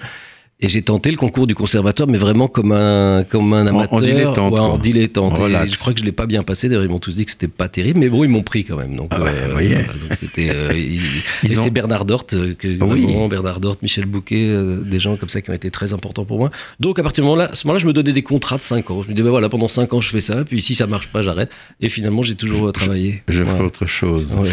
Et 0.62 0.68
j'ai 0.68 0.82
tenté 0.82 1.10
le 1.10 1.16
concours 1.16 1.46
du 1.46 1.54
conservatoire, 1.54 2.06
mais 2.08 2.18
vraiment 2.18 2.46
comme 2.46 2.72
un, 2.72 3.24
comme 3.28 3.52
un 3.54 3.66
En- 3.66 3.74
en 3.76 3.78
amateur. 3.80 4.00
dilettante, 4.02 4.52
ouais, 4.52 4.58
en 4.60 4.76
dilettante. 4.78 5.36
Je 5.36 5.78
crois 5.78 5.92
que 5.94 6.00
je 6.00 6.04
l'ai 6.04 6.12
pas 6.12 6.26
bien 6.26 6.42
passé. 6.42 6.68
D'ailleurs, 6.68 6.84
ils 6.84 6.90
m'ont 6.90 6.98
tous 6.98 7.16
dit 7.16 7.24
que 7.24 7.30
c'était 7.30 7.48
pas 7.48 7.68
terrible, 7.68 7.98
mais 7.98 8.08
bon, 8.10 8.24
ils 8.24 8.28
m'ont 8.28 8.42
pris 8.42 8.64
quand 8.64 8.76
même. 8.76 8.94
Donc, 8.94 9.08
Ah 9.10 9.22
ouais, 9.22 9.30
euh, 9.30 9.48
voilà, 9.52 9.84
c'était. 10.12 10.50
euh, 10.50 10.70
et 11.44 11.56
ont- 11.58 11.62
c'est 11.62 11.70
Bernard 11.70 12.04
Dort, 12.04 12.26
euh, 12.34 12.54
que, 12.54 12.68
Ah 12.80 12.84
oui. 12.84 13.04
vraiment, 13.04 13.28
Bernard 13.28 13.60
Dort, 13.60 13.76
Michel 13.82 14.04
Bouquet, 14.04 14.48
euh, 14.50 14.82
des 14.82 15.00
gens 15.00 15.16
comme 15.16 15.28
ça 15.30 15.40
qui 15.40 15.50
ont 15.50 15.54
été 15.54 15.70
très 15.70 15.92
importants 15.94 16.24
pour 16.26 16.38
moi. 16.38 16.50
Donc 16.78 16.98
à 16.98 17.02
partir 17.02 17.24
du 17.24 17.28
moment-là, 17.30 17.50
ce 17.54 17.66
moment-là, 17.66 17.80
je 17.80 17.86
me 17.86 17.92
donnais 17.94 18.12
des 18.12 18.22
contrats 18.22 18.58
de 18.58 18.62
5 18.62 18.90
ans. 18.90 19.02
Je 19.02 19.08
me 19.08 19.14
disais, 19.14 19.24
ben 19.24 19.30
voilà, 19.30 19.48
pendant 19.48 19.68
5 19.68 19.94
ans, 19.94 20.00
je 20.02 20.10
fais 20.10 20.20
ça, 20.20 20.44
puis 20.44 20.60
si 20.60 20.74
ça 20.74 20.86
marche 20.86 21.08
pas, 21.08 21.22
j'arrête. 21.22 21.50
Et 21.80 21.88
finalement, 21.88 22.22
j'ai 22.22 22.34
toujours 22.34 22.68
euh, 22.68 22.72
travaillé. 22.72 23.22
Je 23.28 23.44
ferai 23.44 23.60
Ouais. 23.60 23.64
autre 23.64 23.86
chose. 23.86 24.36
Ouais. 24.36 24.50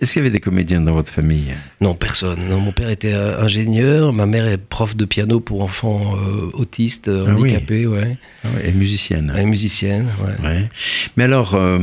Est-ce 0.00 0.14
qu'il 0.14 0.20
y 0.20 0.24
avait 0.24 0.30
des 0.32 0.40
comédiens 0.40 0.80
dans 0.80 0.94
votre 0.94 1.12
famille? 1.12 1.52
Non, 1.82 1.94
personne. 1.94 2.38
Non, 2.48 2.60
mon 2.60 2.72
père 2.72 2.88
était 2.88 3.12
ingénieur, 3.12 4.12
ma 4.14 4.24
mère 4.26 4.46
est 4.46 4.56
prof 4.58 4.96
de 4.96 5.04
piano 5.04 5.40
pour 5.40 5.49
enfants 5.58 6.14
euh, 6.16 6.50
autistes, 6.54 7.08
Ah 7.08 7.24
oui. 7.36 7.42
handicapés, 7.50 7.86
ouais. 7.86 8.16
Ah 8.44 8.48
ouais, 8.56 8.68
Et 8.68 8.72
musicienne 8.72 9.32
est 9.36 9.44
musicienne, 9.46 10.08
ouais. 10.24 10.48
Ouais. 10.48 10.68
Mais 11.16 11.24
alors, 11.24 11.54
euh, 11.54 11.78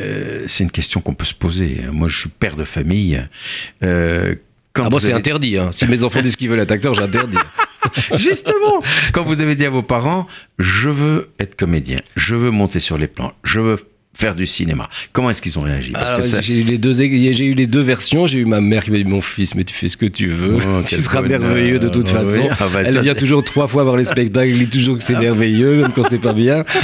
euh, 0.00 0.44
c'est 0.46 0.64
une 0.64 0.70
question 0.70 1.00
qu'on 1.00 1.14
peut 1.14 1.24
se 1.24 1.34
poser. 1.34 1.80
Moi, 1.92 2.08
je 2.08 2.16
suis 2.18 2.28
père 2.30 2.56
de 2.56 2.64
famille. 2.64 3.22
Quand 4.72 4.84
Ah 4.84 4.88
bon, 4.88 4.98
c'est 5.00 5.12
interdit. 5.12 5.58
Hein. 5.58 5.70
Si 5.72 5.86
mes 5.86 6.02
enfants 6.04 6.22
disent 6.22 6.36
qu'ils 6.36 6.48
veulent 6.48 6.60
être 6.60 6.70
acteurs, 6.70 6.94
j'interdis. 6.94 7.36
Justement, 8.16 8.82
quand 9.12 9.24
vous 9.24 9.40
avez 9.40 9.56
dit 9.56 9.64
à 9.66 9.70
vos 9.70 9.82
parents, 9.82 10.26
je 10.58 10.90
veux 10.90 11.30
être 11.40 11.56
comédien, 11.56 11.98
je 12.14 12.36
veux 12.36 12.50
monter 12.50 12.78
sur 12.78 12.98
les 12.98 13.08
plans, 13.08 13.32
je 13.42 13.60
veux 13.60 13.78
faire 14.16 14.34
du 14.34 14.46
cinéma. 14.46 14.88
Comment 15.12 15.30
est-ce 15.30 15.40
qu'ils 15.40 15.58
ont 15.58 15.62
réagi? 15.62 15.92
Ça- 16.20 16.40
j'ai 16.42 16.58
eu 16.60 16.62
les 16.64 16.76
deux, 16.76 16.92
j'ai 16.92 17.06
eu 17.06 17.54
les 17.54 17.66
deux 17.66 17.80
versions. 17.80 18.26
J'ai 18.26 18.40
eu 18.40 18.44
ma 18.44 18.60
mère 18.60 18.84
qui 18.84 18.90
m'a 18.90 18.98
dit 18.98 19.04
mon 19.04 19.22
fils, 19.22 19.54
mais 19.54 19.64
tu 19.64 19.72
fais 19.74 19.88
ce 19.88 19.96
que 19.96 20.04
tu 20.06 20.26
veux, 20.28 20.56
Oh, 20.56 20.82
tu 20.86 20.98
seras 20.98 21.22
bonheur. 21.22 21.40
merveilleux 21.40 21.78
de 21.78 21.88
toute 21.88 22.08
Oui. 22.08 22.14
façon. 22.14 22.48
Ah 22.58 22.68
bah, 22.72 22.80
Elle 22.84 22.92
ça, 22.94 23.00
vient 23.00 23.14
toujours 23.14 23.42
trois 23.44 23.66
fois 23.66 23.82
voir 23.84 23.96
les 23.96 24.04
spectacles, 24.04 24.50
elle 24.50 24.58
dit 24.58 24.68
toujours 24.78 24.98
que 24.98 25.04
c'est 25.04 25.18
merveilleux, 25.18 25.76
même 25.82 25.92
quand 25.94 26.02
c'est 26.08 26.18
pas 26.18 26.32
bien. 26.34 26.64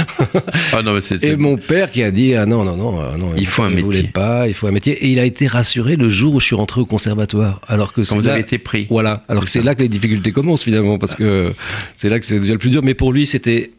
Ah 0.73 0.81
non, 0.81 0.93
mais 0.93 1.01
c'était- 1.01 1.29
Et 1.29 1.35
mon 1.35 1.57
père 1.57 1.91
qui 1.91 2.03
a 2.03 2.11
dit 2.11 2.33
ah 2.35 2.45
non 2.45 2.63
non 2.63 2.75
non 2.75 2.91
non 3.17 3.31
Il 3.37 3.45
faut 3.47 3.63
un 3.63 3.69
voulait 3.69 3.83
métier. 3.83 4.03
pas, 4.13 4.47
il 4.47 4.53
faut 4.53 4.67
un 4.67 4.71
métier. 4.71 4.93
Et 5.05 5.09
il 5.09 5.19
a 5.19 5.25
été 5.25 5.47
rassuré 5.47 5.95
le 5.95 6.09
jour 6.09 6.35
où 6.35 6.39
je 6.39 6.45
suis 6.45 6.55
rentré 6.55 6.81
au 6.81 6.85
conservatoire, 6.85 7.61
alors 7.67 7.93
que 7.93 8.01
quand 8.01 8.15
vous 8.15 8.21
là- 8.25 8.33
avez 8.33 8.41
été 8.41 8.57
pris. 8.57 8.87
Voilà, 8.89 9.23
alors 9.29 9.43
que 9.43 9.49
C'est 9.49 9.59
c'est 9.59 9.65
là 9.65 9.75
que 9.75 9.81
les 9.81 9.89
difficultés 9.89 10.31
commencent 10.31 10.63
finalement, 10.63 10.97
parce 10.97 11.15
que 11.15 11.53
c'est 11.95 12.09
là 12.09 12.19
que 12.19 12.25
c'est 12.25 12.39
déjà 12.39 12.53
le 12.53 12.59
plus 12.59 12.69
dur. 12.69 12.81
Mais 12.83 12.93
pour 12.93 13.11
lui, 13.13 13.25
c'était. 13.27 13.71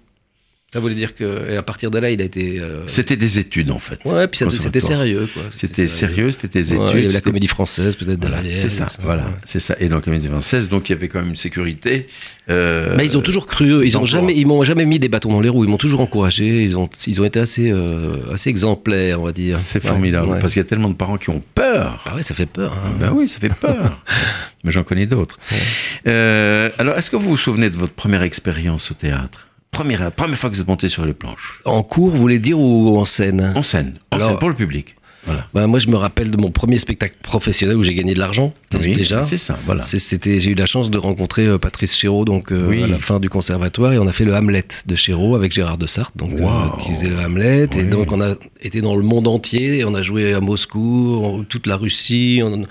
Ça 0.71 0.81
voulait 0.81 0.95
dire 0.95 1.15
que. 1.15 1.51
Et 1.51 1.57
à 1.57 1.63
partir 1.63 1.91
de 1.91 1.99
là, 1.99 2.11
il 2.11 2.21
a 2.21 2.25
été. 2.25 2.61
euh, 2.61 2.83
C'était 2.87 3.17
des 3.17 3.39
études, 3.39 3.71
en 3.71 3.79
fait. 3.79 3.99
Ouais, 4.05 4.27
puis 4.29 4.41
c'était 4.51 4.81
sérieux, 4.83 5.27
quoi. 5.33 5.43
C'était 5.57 5.87
sérieux, 5.87 6.31
c'était 6.31 6.61
des 6.61 6.75
études. 6.75 6.83
Ouais, 6.85 6.91
il 6.97 7.03
y 7.05 7.05
avait 7.07 7.15
la 7.15 7.21
comédie 7.23 7.47
française, 7.49 7.97
peut-être 7.97 8.21
Voilà, 8.21 8.43
derrière. 8.43 8.55
c'est 8.55 8.69
ça, 8.69 8.87
voilà, 9.03 9.29
ouais. 9.29 9.33
c'est 9.47 9.61
ça. 9.61 9.77
Et 9.81 9.89
donc, 9.89 10.05
comédie 10.05 10.29
française, 10.29 10.69
donc 10.69 10.91
il 10.91 10.93
y 10.93 10.95
avait 10.95 11.09
quand 11.09 11.21
même 11.21 11.31
une 11.31 11.37
sécurité. 11.37 12.07
euh, 12.51 12.97
Bah, 12.97 13.03
ils 13.05 13.17
ont 13.17 13.23
toujours 13.23 13.47
cru, 13.47 13.71
eux. 13.71 13.87
ils 13.87 13.97
ont 13.97 14.05
jamais, 14.05 14.37
ils 14.37 14.47
m'ont 14.47 14.63
jamais 14.63 14.85
mis 14.85 14.99
des 14.99 15.09
bâtons 15.09 15.33
dans 15.33 15.41
les 15.41 15.49
roues. 15.49 15.65
Ils 15.65 15.71
m'ont 15.71 15.79
toujours 15.79 16.01
encouragé. 16.03 16.65
Ils 16.65 16.77
ont, 16.77 16.91
ils 17.07 17.19
ont 17.23 17.25
été 17.25 17.41
assez, 17.41 17.71
euh, 17.71 18.35
assez 18.35 18.51
exemplaires, 18.51 19.23
on 19.23 19.25
va 19.25 19.33
dire. 19.33 19.57
C'est 19.57 19.83
formidable, 19.83 20.29
ouais. 20.29 20.39
parce 20.39 20.53
qu'il 20.53 20.61
y 20.61 20.67
a 20.67 20.69
tellement 20.69 20.91
de 20.91 20.95
parents 20.97 21.17
qui 21.17 21.31
ont 21.31 21.41
peur. 21.55 22.05
Ah 22.05 22.15
ouais, 22.15 22.23
ça 22.23 22.35
fait 22.35 22.45
peur. 22.45 22.75
hein. 22.75 22.93
Ben 23.01 23.13
oui, 23.17 23.27
ça 23.27 23.39
fait 23.39 23.55
peur. 23.55 24.05
Mais 24.65 24.71
j'en 24.71 24.85
connais 24.85 25.07
d'autres. 25.07 25.39
Alors, 26.05 26.99
est-ce 26.99 27.11
que 27.11 27.17
vous 27.17 27.31
vous 27.31 27.37
souvenez 27.39 27.71
de 27.71 27.77
votre 27.79 27.95
première 27.95 28.21
expérience 28.23 28.91
au 28.91 28.95
théâtre? 28.95 29.48
Première, 29.71 30.11
première 30.13 30.39
fois 30.39 30.51
que 30.51 30.55
vous 30.55 30.61
êtes 30.61 30.69
monté 30.69 30.89
sur 30.89 31.05
les 31.07 31.15
planches 31.15 31.61
En 31.65 31.83
cours, 31.83 32.11
vous 32.11 32.19
voulez 32.19 32.39
dire 32.39 32.59
ou 32.59 32.99
en 32.99 33.05
scène? 33.05 33.53
En 33.55 33.63
scène. 33.63 33.95
En 34.13 34.17
Alors- 34.17 34.29
scène 34.31 34.39
pour 34.39 34.49
le 34.49 34.55
public. 34.55 34.95
Voilà. 35.25 35.47
Bah, 35.53 35.67
moi, 35.67 35.79
je 35.79 35.89
me 35.89 35.97
rappelle 35.97 36.31
de 36.31 36.37
mon 36.39 36.51
premier 36.51 36.79
spectacle 36.79 37.17
professionnel 37.23 37.77
où 37.77 37.83
j'ai 37.83 37.93
gagné 37.95 38.15
de 38.15 38.19
l'argent. 38.19 38.55
Oui, 38.73 38.95
déjà. 38.95 39.27
C'est 39.27 39.37
ça, 39.37 39.59
voilà. 39.67 39.83
C'était, 39.83 40.41
j'ai 40.41 40.53
eu 40.53 40.55
la 40.55 40.65
chance 40.65 40.91
de 40.91 40.97
rencontrer 40.97 41.47
euh, 41.47 41.59
Patrice 41.59 41.95
Chéreau 41.97 42.25
donc 42.25 42.51
euh, 42.51 42.69
Oui. 42.71 42.83
à 42.83 42.87
la 42.87 42.99
fin 42.99 43.21
du 43.21 43.29
conservatoire 43.29 43.93
et 43.93 43.99
on 43.99 44.07
a 44.07 44.13
fait 44.13 44.25
le 44.25 44.35
Hamlet 44.35 44.65
de 44.87 44.95
Chéreau 44.95 45.35
avec 45.35 45.53
Gérard 45.53 45.77
de 45.77 45.87
Sarthe 45.87 46.17
donc 46.17 46.31
euh, 46.33 46.41
Wow. 46.45 46.77
qui 46.79 46.91
faisait 46.95 47.09
le 47.09 47.19
Hamlet 47.19 47.69
et 47.77 47.83
donc 47.83 48.11
on 48.13 48.23
a 48.23 48.37
été 48.63 48.81
dans 48.81 48.97
le 48.97 49.03
monde 49.03 49.29
entier 49.29 49.79
et 49.81 49.85
on 49.85 49.95
a 49.95 50.03
joué 50.03 50.33
à 50.33 50.41
Moscou, 50.41 51.21
en 51.23 51.43
toute 51.45 51.67
la 51.67 51.77
Russie, 51.77 52.41
en, 52.43 52.63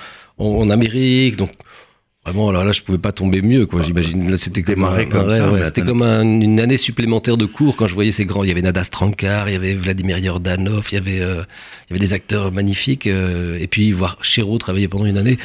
en- 0.43 0.45
en 0.61 0.69
Amérique 0.71 1.35
donc 1.35 1.51
vraiment 2.27 2.49
alors 2.49 2.63
là 2.65 2.71
je 2.71 2.81
pouvais 2.81 2.97
pas 2.97 3.11
tomber 3.11 3.41
mieux 3.41 3.65
quoi 3.65 3.81
j'imagine 3.81 4.29
là 4.29 4.37
c'était 4.37 4.61
comme, 4.61 4.75
Démarrer 4.75 5.03
un- 5.03 5.05
comme 5.05 5.27
ouais, 5.27 5.37
ça, 5.37 5.49
ouais, 5.51 5.59
mais 5.59 5.65
c'était 5.65 5.81
attends. 5.81 5.89
comme 5.91 6.01
un- 6.03 6.21
une 6.41 6.59
année 6.59 6.77
supplémentaire 6.77 7.37
de 7.37 7.45
cours 7.45 7.75
quand 7.75 7.87
je 7.87 7.93
voyais 7.93 8.11
ces 8.11 8.25
grands 8.25 8.43
il 8.43 8.49
y 8.49 8.51
avait 8.51 8.61
Nada 8.61 8.83
Strankar 8.83 9.49
il 9.49 9.53
y 9.53 9.55
avait 9.55 9.73
Vladimir 9.73 10.17
Yordanov 10.17 10.87
il 10.91 10.95
y 10.95 10.97
avait 10.97 11.21
euh, 11.21 11.43
il 11.89 11.93
y 11.93 11.97
avait 11.97 12.05
des 12.05 12.13
acteurs 12.13 12.51
magnifiques 12.51 13.07
euh, 13.07 13.57
et 13.59 13.67
puis 13.67 13.91
voir 13.91 14.17
Chéreau 14.21 14.57
travailler 14.57 14.87
pendant 14.87 15.05
une 15.05 15.17
année 15.17 15.37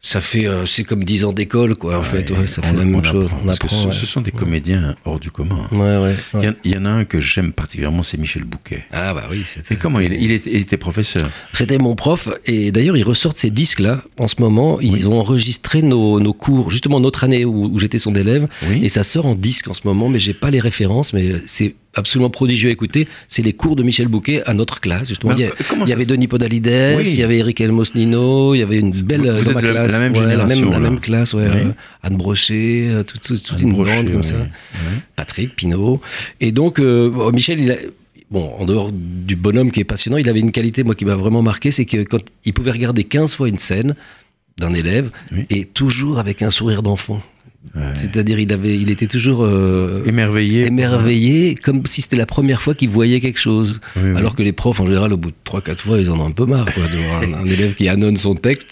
ça 0.00 0.20
fait 0.20 0.46
euh, 0.46 0.64
c'est 0.64 0.84
comme 0.84 1.02
10 1.02 1.24
ans 1.24 1.32
d'école 1.32 1.74
quoi 1.74 1.98
en 1.98 2.02
fait 2.04 2.30
ouais, 2.30 2.46
ça 2.46 2.60
on- 2.64 2.68
fait 2.68 2.76
la 2.76 2.84
même 2.84 3.04
chose 3.04 3.24
apprend, 3.32 3.40
on 3.44 3.48
apprend 3.48 3.68
ce, 3.68 3.86
ouais. 3.88 3.92
ce 3.92 4.06
sont 4.06 4.20
des 4.20 4.30
comédiens 4.30 4.94
hors 5.04 5.18
du 5.18 5.32
commun. 5.32 5.66
ouais 5.72 5.98
ouais, 5.98 6.14
Il 6.34 6.44
y 6.44 6.48
en- 6.48 6.54
Il 6.64 6.74
y, 6.74 6.78
en 6.78 6.84
a 6.84 6.90
un 6.90 7.04
que 7.04 7.20
j'aime 7.20 7.52
particulièrement, 7.52 8.04
c'est 8.04 8.16
Michel 8.16 8.44
Bouquet. 8.44 8.84
ah 8.92 9.12
bah 9.12 9.26
oui 9.28 9.42
c'était 9.52 9.74
comment 9.74 9.98
il, 9.98 10.12
il 10.12 10.30
était, 10.30 10.50
il 10.52 10.60
était 10.60 10.76
professeur 10.76 11.28
C'était 11.52 11.78
mon 11.78 11.96
prof, 11.96 12.28
et 12.46 12.70
d'ailleurs, 12.70 12.96
ils 12.96 13.02
ressortent 13.02 13.38
ces 13.38 13.50
disques-là 13.50 14.02
en 14.18 14.28
ce 14.28 14.36
moment. 14.40 14.80
Ils 14.80 15.08
ont 15.08 15.18
enregistré 15.18 15.82
nos, 15.82 16.20
nos 16.20 16.32
cours, 16.32 16.70
justement 16.70 17.00
notre 17.00 17.24
année 17.24 17.44
où, 17.44 17.64
où 17.66 17.78
j'étais 17.80 17.98
son 17.98 18.14
élève, 18.14 18.46
Oui. 18.68 18.80
et 18.84 18.88
ça 18.88 19.02
sort 19.02 19.26
en 19.26 19.34
disque 19.34 19.66
en 19.68 19.74
ce 19.74 19.80
moment, 19.84 20.08
mais 20.08 20.20
j'ai 20.20 20.34
pas 20.34 20.50
les 20.50 20.60
références, 20.60 21.12
mais 21.12 21.32
c'est 21.46 21.74
absolument 21.98 22.30
prodigieux 22.30 22.70
à 22.70 22.72
écouter. 22.72 23.06
C'est 23.28 23.42
les 23.42 23.52
cours 23.52 23.76
de 23.76 23.82
Michel 23.82 24.08
Bouquet 24.08 24.42
à 24.46 24.54
notre 24.54 24.80
classe, 24.80 25.08
justement. 25.08 25.32
Il 25.32 25.40
y, 25.40 25.44
a- 25.44 25.50
comment 25.68 25.84
il 25.84 25.90
y 25.90 25.92
avait 25.92 26.06
Denis 26.06 26.26
Podalides, 26.28 26.96
Oui. 26.96 27.04
il 27.06 27.18
y 27.18 27.22
avait 27.22 27.38
Eric 27.38 27.60
Elmos 27.60 27.94
Nino, 27.94 28.54
il 28.54 28.58
y 28.58 28.62
avait 28.62 28.78
une 28.78 28.90
belle 28.90 29.20
Vous- 29.20 29.26
euh, 29.26 29.32
vous 29.38 29.44
dans 29.44 29.50
êtes 29.50 29.54
ma 29.56 29.60
la- 29.62 29.70
classe. 29.70 29.92
la 29.92 29.98
même 30.00 30.12
ouais, 30.14 30.20
la 30.22 30.30
génération, 30.30 30.64
même, 30.70 30.72
la 30.72 30.90
même 30.90 31.00
classe, 31.00 31.34
ouais. 31.34 31.42
Oui. 31.52 31.60
euh, 31.66 31.72
Anne 32.02 32.16
Brochet, 32.16 32.88
euh, 32.88 33.02
toute, 33.02 33.20
toute, 33.22 33.42
toute 33.42 33.58
Anne 33.60 33.68
une 33.68 33.72
Brochet, 33.74 33.96
bande 33.96 34.10
comme 34.12 34.22
ça. 34.24 34.34
Patrick 35.16 35.56
Pinot. 35.56 36.00
Et 36.40 36.52
donc, 36.52 36.78
euh, 36.80 37.10
bon, 37.10 37.30
Michel, 37.32 37.60
il 37.60 37.72
a, 37.72 37.76
bon, 38.30 38.52
en 38.58 38.64
dehors 38.64 38.90
du 38.92 39.36
bonhomme 39.36 39.70
qui 39.70 39.80
est 39.80 39.84
passionnant, 39.84 40.16
il 40.16 40.28
avait 40.28 40.40
une 40.40 40.52
qualité, 40.52 40.84
moi, 40.84 40.94
qui 40.94 41.04
m'a 41.04 41.16
vraiment 41.16 41.42
marqué, 41.42 41.70
c'est 41.70 41.84
que 41.84 42.02
quand 42.04 42.20
il 42.44 42.52
pouvait 42.52 42.70
regarder 42.70 43.04
15 43.04 43.34
fois 43.34 43.48
une 43.48 43.58
scène 43.58 43.94
d'un 44.58 44.74
élève, 44.74 45.10
Oui. 45.32 45.46
et 45.50 45.64
toujours 45.64 46.18
avec 46.18 46.42
un 46.42 46.50
sourire 46.50 46.82
d'enfant. 46.82 47.20
Ouais. 47.74 47.92
C'est-à-dire, 47.94 48.38
il 48.38 48.52
avait, 48.52 48.76
il 48.76 48.90
était 48.90 49.06
toujours 49.06 49.44
euh, 49.44 50.02
Émerveillé. 50.06 50.66
émerveillé, 50.66 51.54
comme 51.54 51.84
si 51.86 52.02
c'était 52.02 52.16
la 52.16 52.26
première 52.26 52.62
fois 52.62 52.74
qu'il 52.74 52.88
voyait 52.88 53.20
quelque 53.20 53.38
chose. 53.38 53.80
Oui, 53.96 54.02
oui. 54.12 54.16
Alors 54.16 54.34
que 54.34 54.42
les 54.42 54.52
profs, 54.52 54.80
en 54.80 54.86
général, 54.86 55.12
au 55.12 55.16
bout 55.16 55.30
de 55.30 55.36
3-4 55.44 55.76
fois, 55.78 56.00
ils 56.00 56.10
en 56.10 56.18
ont 56.20 56.26
un 56.26 56.30
peu 56.30 56.46
marre, 56.46 56.72
quoi, 56.72 56.82
de 56.84 56.96
voir 56.96 57.22
un, 57.40 57.44
un 57.44 57.46
élève 57.46 57.74
qui 57.74 57.88
annonce 57.88 58.20
son 58.20 58.34
texte. 58.34 58.68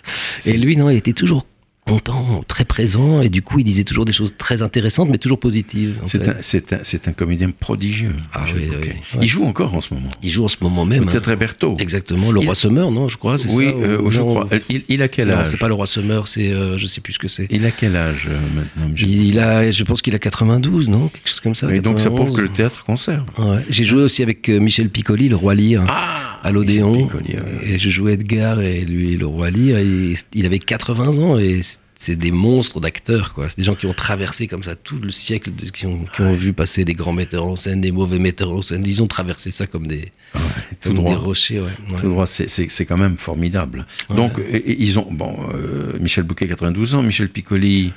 Et 0.47 0.57
lui, 0.57 0.76
non, 0.76 0.91
il 0.91 0.97
était 0.97 1.12
toujours 1.12 1.47
content, 1.87 2.45
très 2.49 2.64
présent, 2.64 3.21
et 3.21 3.28
du 3.28 3.43
coup, 3.43 3.61
il 3.61 3.64
disait 3.64 3.85
toujours 3.85 4.05
des 4.05 4.12
choses 4.12 4.35
très 4.37 4.61
intéressantes, 4.62 5.09
mais 5.09 5.19
toujours 5.19 5.38
positives. 5.38 6.00
C'est 6.07 6.73
un, 6.73 6.76
un, 6.76 7.11
un, 7.11 7.12
comédien 7.12 7.50
prodigieux. 7.50 8.14
Ah, 8.33 8.45
oui, 8.55 8.62
oui, 8.69 8.76
oui, 8.83 9.19
Il 9.23 9.28
joue 9.28 9.45
encore 9.45 9.75
en 9.75 9.81
ce 9.81 9.95
moment. 9.95 10.09
Il 10.23 10.31
joue 10.31 10.45
en 10.45 10.49
ce 10.49 10.57
moment 10.61 10.85
même. 10.85 11.07
Peut-être 11.07 11.31
hein. 11.31 11.37
Berthaud. 11.37 11.76
Exactement, 11.78 12.33
le 12.33 12.40
roi 12.40 12.55
Summer, 12.55 12.90
non, 12.90 13.09
je 13.09 13.16
crois, 13.16 13.38
c'est 13.38 13.50
oui, 13.55 13.71
ça 13.71 13.76
euh, 13.76 14.11
je 14.11 14.21
crois. 14.21 14.49
Il, 14.69 14.83
il, 14.88 15.02
a 15.02 15.09
quel 15.09 15.31
âge 15.31 15.38
Non, 15.38 15.45
c'est 15.47 15.59
pas 15.59 15.69
le 15.69 15.75
roi 15.75 15.87
Summer, 15.87 16.26
c'est, 16.26 16.50
euh, 16.50 16.76
je 16.76 16.87
sais 16.87 17.00
plus 17.00 17.14
ce 17.14 17.19
que 17.19 17.28
c'est. 17.28 17.47
Il 17.50 17.64
a 17.64 17.71
quel 17.71 17.97
âge 17.97 18.28
euh, 18.28 18.38
maintenant 18.55 18.95
il, 18.97 19.38
a, 19.38 19.71
je 19.71 19.85
pense 19.85 20.02
qu'il 20.02 20.14
a 20.14 20.19
92, 20.19 20.88
non 20.88 21.09
Quelque 21.09 21.28
chose 21.28 21.40
comme 21.40 21.55
ça. 21.55 21.73
Et 21.75 21.81
donc 21.81 22.00
ça 22.00 22.11
prouve 22.11 22.35
que 22.35 22.40
le 22.40 22.49
théâtre 22.49 22.85
conserve. 22.85 23.25
J'ai 23.69 23.85
joué 23.85 24.02
aussi 24.02 24.23
avec 24.23 24.49
euh, 24.49 24.59
Michel 24.59 24.88
Piccoli, 24.90 25.28
le 25.28 25.37
roi 25.37 25.55
Lear, 25.55 25.85
ah, 25.88 26.40
à 26.43 26.50
l'Odéon. 26.50 27.09
Et 27.64 27.78
je 27.78 27.90
jouais 27.90 28.14
Edgar 28.14 28.61
et 28.61 28.85
lui, 28.85 29.16
le 29.16 29.26
roi 29.26 29.50
Lear. 29.50 29.78
Et 29.78 30.14
il 30.35 30.47
avait 30.47 30.59
80 30.59 31.19
ans 31.19 31.38
et 31.38 31.61
c'est 31.99 32.17
des 32.17 32.31
monstres 32.31 32.79
d'acteurs, 32.79 33.33
quoi. 33.33 33.49
C'est 33.49 33.57
des 33.57 33.65
gens 33.65 33.75
qui 33.75 33.87
ont 33.87 33.95
traversé 33.95 34.47
comme 34.47 34.62
ça 34.62 34.76
tout 34.76 34.99
le 34.99 35.11
siècle, 35.11 35.50
qui, 35.73 35.87
ont, 35.87 36.05
qui 36.15 36.21
ont, 36.21 36.35
vu 36.35 36.53
passer 36.53 36.85
des 36.85 36.93
grands 36.93 37.15
metteurs 37.15 37.47
en 37.47 37.57
scène, 37.57 37.81
des 37.81 37.91
mauvais 37.91 38.19
metteurs 38.19 38.53
en 38.53 38.61
scène. 38.61 38.85
Ils 38.87 39.03
ont 39.03 39.07
traversé 39.07 39.50
ça 39.50 39.67
comme 39.67 39.87
des, 39.87 40.12
ouais, 40.35 40.41
tout 40.83 40.93
droit. 40.93 41.11
des 41.11 41.17
rochers. 41.17 41.61
Ouais. 41.61 41.97
Tout 41.99 42.09
droit, 42.09 42.26
c'est 42.26 42.87
quand 42.87 42.99
même 42.99 43.17
formidable. 43.17 43.87
Donc, 44.11 44.33
ils 44.67 44.99
ont, 44.99 45.09
bon, 45.11 45.37
euh, 45.55 45.99
Michel 45.99 46.25
Bouquet, 46.25 46.47
92 46.47 46.95
ans, 46.95 47.03
Michel 47.03 47.31
Piccoli, 47.31 47.93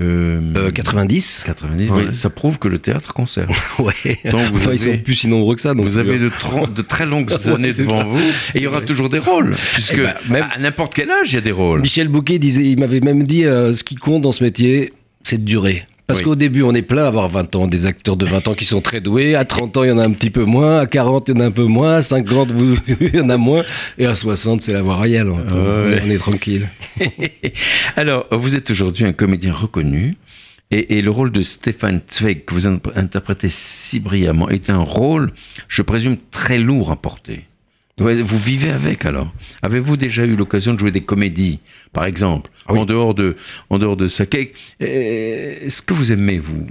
euh, 0.00 0.40
euh, 0.56 0.70
90. 0.72 1.44
90, 1.46 1.90
ouais. 1.90 2.06
oui, 2.08 2.14
ça 2.14 2.28
prouve 2.28 2.58
que 2.58 2.66
le 2.66 2.80
théâtre 2.80 3.14
conserve. 3.14 3.50
ouais. 3.78 4.18
Donc 4.24 4.50
vous 4.50 4.56
enfin, 4.56 4.66
avez, 4.68 4.76
ils 4.76 4.80
sont 4.80 4.98
plus 4.98 5.14
si 5.14 5.28
nombreux 5.28 5.54
que 5.54 5.60
ça. 5.60 5.74
Donc 5.74 5.86
vous 5.86 5.98
avez 5.98 6.18
de, 6.18 6.30
de, 6.74 6.82
très 6.82 7.06
longues 7.06 7.32
années 7.46 7.72
devant 7.72 8.00
ça. 8.00 8.04
vous, 8.04 8.18
et 8.18 8.56
il 8.56 8.62
y 8.62 8.66
aura 8.66 8.78
vrai. 8.78 8.86
toujours 8.86 9.08
des 9.08 9.20
rôles, 9.20 9.54
puisque 9.72 10.00
ben, 10.00 10.14
même... 10.28 10.46
à 10.52 10.58
n'importe 10.58 10.94
quel 10.94 11.10
âge 11.10 11.32
il 11.32 11.34
y 11.36 11.38
a 11.38 11.42
des 11.42 11.52
rôles. 11.52 11.80
Michel 11.82 12.08
Bouquet 12.08 12.40
disait, 12.40 12.64
il 12.64 12.78
m'avait 12.78 13.00
même 13.00 13.22
dit, 13.22 13.44
euh, 13.44 13.72
ce 13.72 13.84
qui 13.84 13.94
compte 13.94 14.22
dans 14.22 14.32
ce 14.32 14.42
métier, 14.42 14.92
c'est 15.22 15.38
de 15.38 15.44
durer. 15.44 15.86
Parce 16.06 16.18
oui. 16.18 16.24
qu'au 16.26 16.34
début, 16.34 16.62
on 16.62 16.74
est 16.74 16.82
plein 16.82 17.04
à 17.04 17.06
avoir 17.06 17.28
20 17.28 17.56
ans, 17.56 17.66
des 17.66 17.86
acteurs 17.86 18.16
de 18.16 18.26
20 18.26 18.48
ans 18.48 18.54
qui 18.54 18.66
sont 18.66 18.82
très 18.82 19.00
doués. 19.00 19.34
À 19.34 19.46
30 19.46 19.78
ans, 19.78 19.84
il 19.84 19.88
y 19.88 19.92
en 19.92 19.98
a 19.98 20.04
un 20.04 20.10
petit 20.10 20.30
peu 20.30 20.44
moins. 20.44 20.80
À 20.80 20.86
40, 20.86 21.28
il 21.28 21.34
y 21.34 21.38
en 21.38 21.40
a 21.40 21.46
un 21.46 21.50
peu 21.50 21.64
moins. 21.64 21.96
À 21.96 22.02
50, 22.02 22.52
vous, 22.52 22.76
il 23.00 23.16
y 23.16 23.20
en 23.20 23.30
a 23.30 23.38
moins. 23.38 23.62
Et 23.96 24.04
à 24.04 24.14
60, 24.14 24.60
c'est 24.60 24.74
la 24.74 24.82
voie 24.82 24.96
royale. 24.96 25.30
On, 25.30 25.38
ouais. 25.38 26.02
on 26.04 26.10
est 26.10 26.18
tranquille. 26.18 26.68
Alors, 27.96 28.26
vous 28.32 28.54
êtes 28.54 28.70
aujourd'hui 28.70 29.06
un 29.06 29.12
comédien 29.12 29.52
reconnu. 29.52 30.16
Et, 30.70 30.98
et, 30.98 31.02
le 31.02 31.10
rôle 31.10 31.30
de 31.30 31.40
Stéphane 31.40 32.00
Zweig, 32.10 32.44
que 32.44 32.54
vous 32.54 32.66
interprétez 32.66 33.48
si 33.48 34.00
brillamment, 34.00 34.48
est 34.48 34.70
un 34.70 34.78
rôle, 34.78 35.32
je 35.68 35.82
présume, 35.82 36.16
très 36.30 36.58
lourd 36.58 36.90
à 36.90 36.96
porter. 36.96 37.44
Vous 37.96 38.38
vivez 38.38 38.70
avec 38.70 39.04
alors. 39.04 39.32
Avez-vous 39.62 39.96
déjà 39.96 40.24
eu 40.24 40.34
l'occasion 40.34 40.74
de 40.74 40.80
jouer 40.80 40.90
des 40.90 41.02
comédies, 41.02 41.60
par 41.92 42.06
exemple, 42.06 42.50
ah 42.66 42.72
oui. 42.72 42.80
en, 42.80 42.86
dehors 42.86 43.14
de, 43.14 43.36
en 43.70 43.78
dehors 43.78 43.96
de 43.96 44.08
ça 44.08 44.24
Est-ce 44.80 45.80
que 45.80 45.94
vous 45.94 46.10
aimez, 46.10 46.38
vous? 46.38 46.66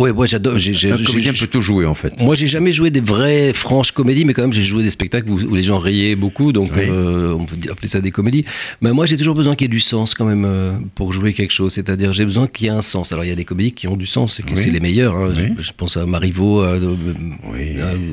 Ouais, 0.00 0.12
moi 0.12 0.24
j'adore. 0.24 0.54
Un 0.54 1.04
comédien 1.04 1.32
peut 1.38 1.46
tout 1.46 1.60
jouer 1.60 1.84
en 1.84 1.94
fait. 1.94 2.22
Moi 2.22 2.34
j'ai 2.34 2.46
jamais 2.46 2.72
joué 2.72 2.90
des 2.90 3.02
vraies 3.02 3.52
franches 3.52 3.92
comédies, 3.92 4.24
mais 4.24 4.32
quand 4.32 4.40
même 4.40 4.52
j'ai 4.52 4.62
joué 4.62 4.82
des 4.82 4.90
spectacles 4.90 5.28
où, 5.28 5.38
où, 5.38 5.54
les 5.54 5.62
gens 5.62 5.78
riaient 5.78 6.16
beaucoup, 6.16 6.52
donc 6.52 6.70
oui. 6.74 6.84
euh, 6.88 7.34
on 7.34 7.44
peut 7.44 7.56
appeler 7.70 7.88
ça 7.88 8.00
des 8.00 8.10
comédies. 8.10 8.46
Mais 8.80 8.92
moi 8.92 9.04
j'ai 9.04 9.18
toujours 9.18 9.34
besoin 9.34 9.54
qu'il 9.56 9.66
y 9.66 9.70
ait 9.70 9.76
du 9.76 9.80
sens 9.80 10.14
quand 10.14 10.24
même 10.24 10.46
euh, 10.46 10.72
pour 10.94 11.12
jouer 11.12 11.34
quelque 11.34 11.50
chose, 11.50 11.74
c'est-à-dire 11.74 12.14
j'ai 12.14 12.24
besoin 12.24 12.46
qu'il 12.46 12.66
y 12.66 12.70
ait 12.70 12.72
un 12.72 12.80
sens. 12.80 13.12
Alors 13.12 13.26
il 13.26 13.28
y 13.28 13.32
a 13.32 13.36
des 13.36 13.44
comédies 13.44 13.72
qui 13.72 13.88
ont 13.88 13.96
du 13.96 14.06
sens, 14.06 14.40
et 14.40 14.42
que 14.42 14.52
oui. 14.52 14.56
c'est 14.56 14.70
les 14.70 14.80
meilleures. 14.80 15.14
Hein. 15.16 15.34
Oui. 15.36 15.52
Je, 15.58 15.64
je, 15.64 15.72
pense 15.76 15.98
à 15.98 16.06
Marivaux, 16.06 16.62
euh, 16.62 16.96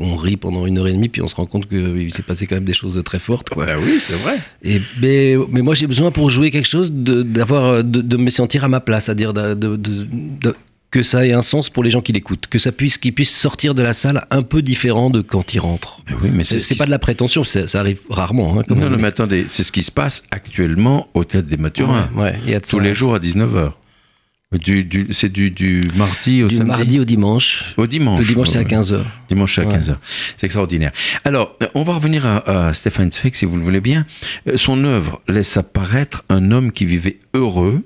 on 0.02 0.18
rit 0.18 0.36
pendant 0.36 0.66
une 0.66 0.80
heure 0.80 0.88
et 0.88 0.94
demie, 0.94 1.08
puis 1.08 1.22
on 1.22 1.30
se 1.30 1.36
rend 1.36 1.46
compte 1.46 1.70
qu'il 1.70 2.14
s'est 2.14 2.22
passé 2.22 2.48
quand 2.48 2.56
même 2.56 2.66
des 2.66 2.74
choses 2.74 3.02
très 3.06 3.20
fortes. 3.20 3.50
Quoi. 3.50 3.66
Bah 3.66 3.76
oui, 3.82 4.00
c'est 4.06 4.18
vrai. 4.18 4.40
Et, 4.62 4.82
mais, 5.02 5.38
mais 5.52 5.62
moi 5.62 5.74
j'ai 5.74 5.88
besoin 5.88 6.12
pour 6.12 6.30
jouer 6.30 6.52
quelque 6.52 6.68
chose 6.68 6.92
d'avoir 6.92 7.82
de, 7.82 8.02
de, 8.02 8.18
me 8.18 8.30
sentir 8.30 8.66
à 8.66 8.68
ma 8.68 8.82
place, 8.82 9.06
c'est-à-dire 9.06 9.34
de, 9.34 9.54
de 9.54 10.54
que 10.92 11.04
ça 11.04 11.26
ait 11.26 11.34
un 11.34 11.42
sens 11.42 11.70
pour 11.70 11.84
les 11.84 11.90
gens 11.90 12.02
qui 12.02 12.14
l'écoutent, 12.14 12.48
que 12.48 12.60
ça 12.60 12.72
puisse, 12.72 12.98
qu'ils 12.98 13.14
puissent 13.14 13.36
sortir 13.36 13.76
de 13.76 13.82
la 13.82 13.94
salle 13.94 14.26
un 14.32 14.42
peu 14.42 14.62
différent 14.62 15.10
de 15.10 15.22
quand 15.22 15.54
ils 15.54 15.60
rentrent. 15.60 16.02
Mais 16.10 16.16
oui, 16.22 16.30
mais 16.34 16.44
c'est, 16.44 16.60
c'est 16.60 16.76
pas 16.76 16.86
de 16.86 16.92
la 16.92 17.00
prétention, 17.00 17.44
ça 17.44 17.66
arrive 17.80 18.00
rarement. 18.10 18.58
Hein, 18.58 18.64
non, 18.70 18.90
non, 18.90 18.98
mais 18.98 19.08
attendez, 19.08 19.46
c'est 19.50 19.64
ce 19.64 19.72
qui 19.72 19.84
se 19.84 19.92
passe 19.92 20.24
actuellement 20.32 21.10
au 21.14 21.24
théâtre 21.24 21.48
des 21.48 21.58
Mathurins, 21.58 22.10
ouais, 22.16 22.36
ouais, 22.48 22.62
tous 22.62 22.80
les 22.80 22.94
jours 22.94 23.16
à 23.16 23.20
19h. 23.20 23.72
Du, 24.54 24.86
du, 24.86 25.08
c'est 25.12 25.28
du, 25.28 25.52
du, 25.52 25.82
mardi 25.98 26.42
au 26.42 26.48
du 26.48 26.56
samedi 26.56 26.70
mardi 26.70 27.00
au 27.02 27.04
dimanche. 27.04 27.74
Au 27.76 27.86
dimanche. 27.86 28.20
Le 28.22 28.28
dimanche, 28.28 28.48
c'est 28.48 28.60
à 28.60 28.64
15h. 28.64 29.02
Dimanche, 29.28 29.56
c'est 29.56 29.62
à 29.62 29.66
15h. 29.66 29.98
C'est 30.38 30.46
extraordinaire. 30.46 30.94
Alors, 31.26 31.58
on 31.76 31.84
va 31.84 31.96
revenir 31.96 32.26
à, 32.26 32.68
à 32.68 32.74
Stéphane 32.74 33.12
Zweig, 33.12 33.36
si 33.36 33.44
vous 33.44 33.58
le 33.58 33.64
voulez 33.64 33.82
bien. 33.82 34.06
Son 34.56 34.86
œuvre 34.86 35.22
laisse 35.28 35.58
apparaître 35.58 36.24
un 36.30 36.52
homme 36.52 36.72
qui 36.72 36.86
vivait 36.86 37.20
heureux, 37.34 37.84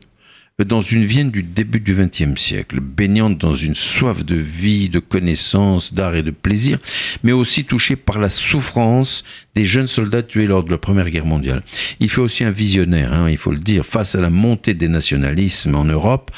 dans 0.63 0.82
une 0.82 1.06
Vienne 1.06 1.32
du 1.32 1.43
début 1.43 1.80
du 1.80 1.93
XXe 1.93 2.39
siècle, 2.39 2.80
baignante 2.80 3.38
dans 3.38 3.56
une 3.56 3.76
soif 3.76 4.24
de 4.24 4.36
vie, 4.36 4.89
de 4.89 5.00
connaissances, 5.00 5.93
d'art 5.93 6.15
et 6.15 6.24
de 6.24 6.32
plaisir, 6.32 6.78
mais 7.24 7.32
aussi 7.32 7.65
touchée 7.65 7.95
par 7.95 8.19
la 8.19 8.30
souffrance 8.30 9.24
des 9.56 9.65
jeunes 9.65 9.88
soldats 9.88 10.24
tués 10.24 10.47
lors 10.47 10.63
de 10.63 10.71
la 10.71 10.78
Première 10.78 11.10
Guerre 11.10 11.26
mondiale. 11.26 11.63
Il 12.00 12.10
fait 12.10 12.21
aussi 12.21 12.43
un 12.43 12.52
visionnaire, 12.52 13.13
hein, 13.13 13.30
il 13.30 13.38
faut 13.38 13.52
le 13.52 13.58
dire, 13.58 13.86
face 13.86 14.15
à 14.15 14.21
la 14.21 14.30
montée 14.30 14.74
des 14.74 14.88
nationalismes 14.88 15.76
en 15.76 15.86
Europe, 15.86 16.32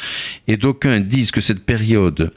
et 0.47 0.57
d'aucuns 0.57 0.99
disent 0.99 1.31
que 1.31 1.41
cette 1.41 1.65
période 1.65 2.31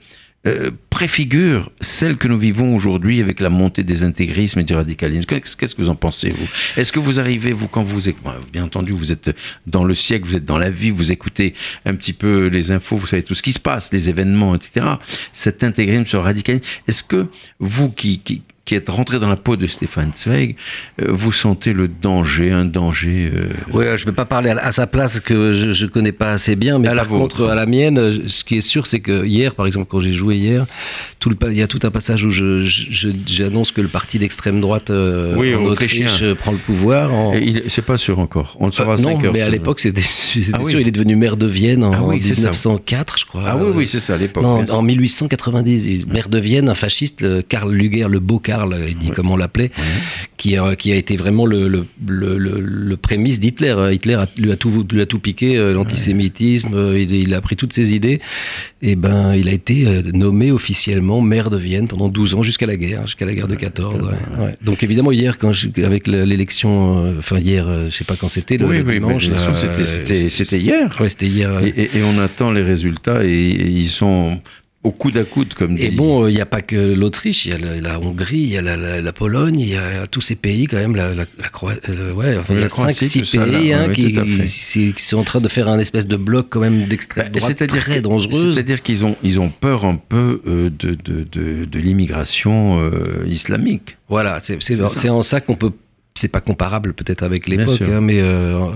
euh, 0.47 0.71
préfigure 0.91 1.71
celle 1.81 2.17
que 2.17 2.29
nous 2.29 2.39
vivons 2.39 2.75
aujourd'hui 2.75 3.21
avec 3.21 3.41
la 3.41 3.51
montée 3.51 3.83
des 3.83 4.05
intégrismes 4.05 4.61
et 4.61 4.65
du 4.65 4.75
radicalisme. 4.75 5.27
Qu'est-ce 5.27 5.75
que 5.75 5.83
vous 5.83 5.89
en 5.89 5.95
pensez, 5.95 6.31
vous? 6.31 6.47
Est-ce 6.77 6.93
que 6.93 6.99
vous 6.99 7.21
arrivez, 7.21 7.53
vous, 7.53 7.69
quand 7.69 7.83
vous... 7.83 8.11
Bien 8.53 8.65
entendu, 8.65 8.93
vous 8.93 9.13
êtes 9.13 9.37
dans 9.67 9.85
le 9.85 9.95
siècle, 9.95 10.27
vous 10.27 10.37
êtes 10.37 10.45
dans 10.45 10.59
la 10.59 10.71
vie, 10.71 10.91
vous 10.91 11.13
écoutez 11.13 11.55
un 11.85 11.95
petit 11.95 12.13
peu 12.13 12.47
les 12.47 12.71
infos, 12.71 12.97
vous 12.97 13.07
savez 13.07 13.23
tout 13.23 13.35
ce 13.35 13.43
qui 13.43 13.53
se 13.53 13.59
passe, 13.59 13.93
les 13.93 14.09
événements, 14.09 14.55
etc. 14.55 14.87
Cet 15.33 15.65
intégrisme, 15.65 16.07
ce 16.07 16.17
radicalisme, 16.17 16.65
est-ce 16.87 17.03
que 17.03 17.27
vous 17.59 17.91
qui, 17.91 18.21
qui 18.21 18.43
qui 18.67 18.75
êtes 18.75 18.89
rentré 18.89 19.21
dans 19.21 19.29
la 19.29 19.37
peau 19.37 19.55
de 19.55 19.69
Stéphane 19.69 20.11
Zweig, 20.17 20.57
euh, 21.01 21.13
vous 21.13 21.31
sentez 21.31 21.73
le 21.73 21.87
danger, 21.87 22.51
un 22.51 22.65
danger 22.65 23.31
euh... 23.33 23.47
Oui, 23.73 23.85
je 23.97 24.03
ne 24.03 24.11
vais 24.11 24.13
pas 24.13 24.25
parler 24.25 24.51
à, 24.51 24.73
sa 24.73 24.89
place 24.89 25.21
que 25.21 25.53
je 25.73 25.85
ne 25.85 25.91
connais 25.91 26.11
pas 26.11 26.33
assez 26.33 26.57
bien, 26.57 26.81
mais 26.81 26.89
à 26.89 26.95
par 26.97 27.07
contre, 27.07 27.47
à 27.47 27.55
la 27.55 27.65
mienne, 27.65 28.27
ce 28.27 28.43
qui 28.43 28.57
est 28.57 28.61
sûr, 28.61 28.89
c'est 28.89 28.99
que 28.99 29.25
hier, 29.25 29.55
par 29.55 29.69
exemple, 29.69 29.87
quand 29.89 30.01
j'ai 30.01 30.13
joué 30.13 30.35
hier, 30.35 30.67
tout 31.21 31.31
le, 31.31 31.37
il 31.53 31.57
y 31.57 31.63
a 31.63 31.69
tout 31.69 31.79
un 31.85 31.93
passage 31.93 32.25
où 32.25 32.31
j'annonce 32.31 33.71
que 33.71 33.81
le 33.81 33.87
parti 33.87 34.19
d'extrême 34.19 34.61
droite 34.61 34.91
euh, 34.91 35.37
oui, 35.37 35.55
en 35.55 35.65
Autriche 35.65 36.25
prend 36.35 36.51
le 36.51 36.59
pouvoir. 36.59 37.15
En... 37.15 37.35
C'est 37.69 37.85
pas 37.85 37.97
sûr 37.97 38.19
encore, 38.19 38.57
on 38.59 38.67
le 38.67 38.73
saura 38.73 38.93
à 38.93 38.95
euh, 38.95 38.97
5 38.97 39.11
non, 39.11 39.25
heures. 39.27 39.33
mais 39.33 39.43
à 39.43 39.49
l'époque, 39.49 39.79
c'était 39.79 40.03
ah, 40.53 40.59
oui. 40.61 40.71
sûr, 40.73 40.81
il 40.81 40.89
est 40.89 40.93
devenu 40.93 41.15
maire 41.15 41.37
de 41.37 41.47
Vienne 41.47 41.85
en, 41.85 41.93
ah, 41.93 42.01
oui, 42.03 42.19
1904, 42.21 43.21
je 43.21 43.27
crois. 43.27 43.45
Ah 43.47 43.57
oui, 43.57 43.71
oui, 43.73 43.87
c'est 43.87 44.01
ça, 44.01 44.15
à 44.15 44.17
l'époque. 44.17 44.45
En 44.45 44.83
1890, 44.83 46.07
maire 46.09 46.29
de 46.29 46.39
Vienne, 46.41 46.69
un 46.69 46.75
fasciste, 46.75 47.47
Karl 47.47 47.73
Luger, 47.73 48.09
le 48.09 48.19
beau 48.19 48.41
Karl, 48.41 48.56
il 48.89 48.97
dit 48.97 49.11
comment 49.11 49.37
oui. 49.37 49.71
qui, 50.37 50.57
a, 50.57 50.77
qui 50.77 50.93
a 50.93 50.97
été 50.97 51.17
vraiment 51.17 51.47
le, 51.47 51.69
le, 51.69 51.87
le, 52.07 52.61
le 52.61 52.97
prémisse 52.97 53.41
d'Hitler. 53.41 53.75
Hitler 53.93 54.15
a, 54.15 54.29
lui, 54.39 54.53
a 54.53 54.57
tout, 54.57 54.87
lui 54.91 55.01
a 55.01 55.07
tout 55.07 55.19
piqué, 55.19 55.57
euh, 55.57 55.73
l'antisémitisme, 55.73 56.75
euh, 56.75 56.99
il, 56.99 57.13
il, 57.13 57.35
a 57.35 57.41
pris 57.41 57.57
toutes 57.57 57.73
ses 57.73 57.95
idées. 57.95 58.21
Et 58.83 58.97
ben, 58.97 59.35
il 59.35 59.49
a 59.49 59.53
été 59.53 59.87
euh, 59.87 60.03
nommé 60.13 60.51
officiellement 60.51 61.21
maire 61.21 61.51
de 61.51 61.57
Vienne 61.57 61.89
pendant 61.89 62.09
12 62.09 62.35
ans 62.35 62.43
jusqu'à 62.43 62.67
la 62.67 62.77
guerre, 62.77 63.07
jusqu'à 63.07 63.27
la 63.27 63.35
guerre 63.35 63.49
de 63.49 63.55
14. 63.55 63.95
Ouais, 64.03 64.45
ouais. 64.45 64.57
Donc 64.63 64.83
évidemment, 64.83 65.13
hier, 65.13 65.39
quand 65.39 65.53
je, 65.53 65.69
avec 65.85 66.07
l'élection, 66.07 67.17
enfin 67.19 67.39
hier, 67.39 67.67
je 67.89 67.95
sais 67.95 68.05
pas 68.05 68.17
quand 68.17 68.29
c'était, 68.29 68.57
le, 68.57 68.67
oui, 68.67 68.85
dimanche. 68.85 69.29
Oui, 69.29 70.31
c'était 70.31 70.59
hier. 70.59 70.95
Ouais, 71.01 71.11
c'était 71.11 71.27
hier. 71.27 71.61
Et, 71.65 71.69
et, 71.69 71.99
et, 71.99 72.03
on 72.03 72.19
attend 72.19 72.51
les 72.51 72.63
résultats 72.63 73.25
et, 73.25 73.29
et 73.29 73.69
ils 73.69 73.89
sont 73.89 74.41
au 74.87 74.93
coude 74.93 75.17
à 75.17 75.25
coude, 75.25 75.53
comme 75.55 75.75
dit. 75.75 75.85
Et 75.85 75.91
bon, 75.91 76.27
il 76.27 76.31
euh, 76.31 76.37
n'y 76.37 76.41
a 76.41 76.47
pas 76.47 76.63
que 76.63 76.77
l'Autriche, 76.77 77.45
il 77.45 77.51
y 77.51 77.55
a 77.55 77.59
la, 77.59 77.81
la, 77.81 78.01
Hongrie, 78.01 78.39
il 78.39 78.49
y 78.51 78.57
a 78.57 78.63
la, 78.63 78.77
la, 78.77 79.01
la 79.01 79.13
Pologne, 79.13 79.59
il 79.59 79.69
y 79.69 79.77
a 79.77 80.07
tous 80.07 80.21
ces 80.21 80.37
pays 80.37 80.67
quand 80.67 80.77
même, 80.77 80.95
la, 80.95 81.27
Croatie, 81.51 81.81
euh, 81.89 82.13
ouais, 82.13 82.37
enfin, 82.39 82.55
il 82.55 82.61
y 82.61 82.63
a 82.63 82.69
5-6 82.69 83.45
pays 83.45 83.73
hein, 83.73 83.93
qui, 83.93 84.13
qui, 84.13 84.93
qui, 84.93 85.03
sont 85.03 85.19
en 85.19 85.25
train 85.25 85.41
de 85.41 85.49
faire 85.49 85.69
un 85.69 85.81
espèce 85.81 86.07
de 86.07 86.17
bloc 86.17 86.47
quand 86.51 86.61
même 86.61 86.85
d'extrême 86.85 87.31
bah, 87.33 87.39
droite 87.39 87.67
très 87.67 88.01
dangereux. 88.01 88.53
C'est-à-dire 88.53 88.81
qu'ils 88.83 89.05
ont, 89.05 89.17
ils 89.25 89.41
ont 89.41 89.51
peur 89.51 89.85
un 89.85 89.97
peu 89.97 90.41
euh, 90.47 90.71
de, 90.71 90.95
de, 90.95 91.25
de, 91.25 91.65
de 91.65 91.79
l'immigration 91.81 92.79
euh, 92.79 93.27
islamique. 93.27 93.97
Voilà, 94.09 94.39
c'est 94.41 95.11
en 95.11 95.23
ça 95.23 95.41
qu'on 95.41 95.57
peut, 95.57 95.73
c'est 96.15 96.29
pas 96.29 96.41
comparable 96.41 96.95
peut-être 96.95 97.25
avec 97.25 97.49
l'époque, 97.49 97.83
hein, 97.83 98.01
mais 98.01 98.21
euh, 98.21 98.71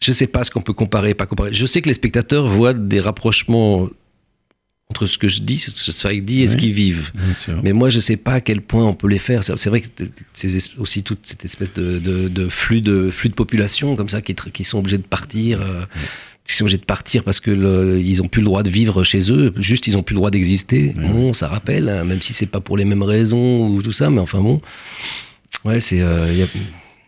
je 0.00 0.10
sais 0.10 0.26
pas 0.26 0.42
ce 0.42 0.50
qu'on 0.50 0.62
peut 0.62 0.72
comparer, 0.72 1.14
pas 1.14 1.26
comparer. 1.26 1.52
Je 1.52 1.66
sais 1.66 1.80
que 1.80 1.88
les 1.88 1.94
spectateurs 1.94 2.48
voient 2.48 2.74
des 2.74 3.00
rapprochements 3.00 3.88
entre 4.90 5.06
ce 5.06 5.18
que 5.18 5.28
je 5.28 5.40
dis, 5.40 5.58
ce 5.58 5.70
que 5.70 5.92
Zweig 5.92 6.24
dit 6.24 6.40
et 6.40 6.44
oui, 6.44 6.48
ce 6.48 6.56
qu'ils 6.56 6.72
vivent. 6.72 7.12
Mais 7.62 7.72
moi, 7.72 7.90
je 7.90 7.96
ne 7.96 8.00
sais 8.00 8.16
pas 8.16 8.34
à 8.34 8.40
quel 8.40 8.60
point 8.60 8.84
on 8.84 8.94
peut 8.94 9.08
les 9.08 9.18
faire. 9.18 9.42
C'est 9.42 9.68
vrai 9.68 9.80
que 9.80 9.88
c'est 10.32 10.48
aussi 10.78 11.02
toute 11.02 11.20
cette 11.24 11.44
espèce 11.44 11.74
de, 11.74 11.98
de, 11.98 12.28
de, 12.28 12.48
flux 12.48 12.80
de 12.80 13.10
flux 13.10 13.28
de 13.28 13.34
population 13.34 13.96
comme 13.96 14.08
ça 14.08 14.22
qui, 14.22 14.34
qui 14.34 14.64
sont 14.64 14.78
obligés 14.78 14.98
de 14.98 15.02
partir. 15.02 15.60
Euh, 15.60 15.82
qui 16.44 16.54
sont 16.54 16.62
obligés 16.62 16.78
de 16.78 16.84
partir 16.84 17.24
parce 17.24 17.40
que 17.40 17.50
le, 17.50 18.00
ils 18.00 18.22
ont 18.22 18.28
plus 18.28 18.40
le 18.40 18.44
droit 18.44 18.62
de 18.62 18.70
vivre 18.70 19.02
chez 19.02 19.32
eux, 19.32 19.52
juste 19.56 19.88
ils 19.88 19.96
ont 19.96 20.04
plus 20.04 20.14
le 20.14 20.18
droit 20.18 20.30
d'exister. 20.30 20.94
Oui. 20.96 21.08
Bon, 21.08 21.32
ça 21.32 21.48
rappelle, 21.48 21.88
hein, 21.88 22.04
même 22.04 22.22
si 22.22 22.32
c'est 22.34 22.46
pas 22.46 22.60
pour 22.60 22.76
les 22.76 22.84
mêmes 22.84 23.02
raisons 23.02 23.66
ou 23.66 23.82
tout 23.82 23.90
ça, 23.90 24.10
mais 24.10 24.20
enfin 24.20 24.40
bon, 24.40 24.60
ouais, 25.64 25.80
c'est. 25.80 26.00
Euh, 26.00 26.46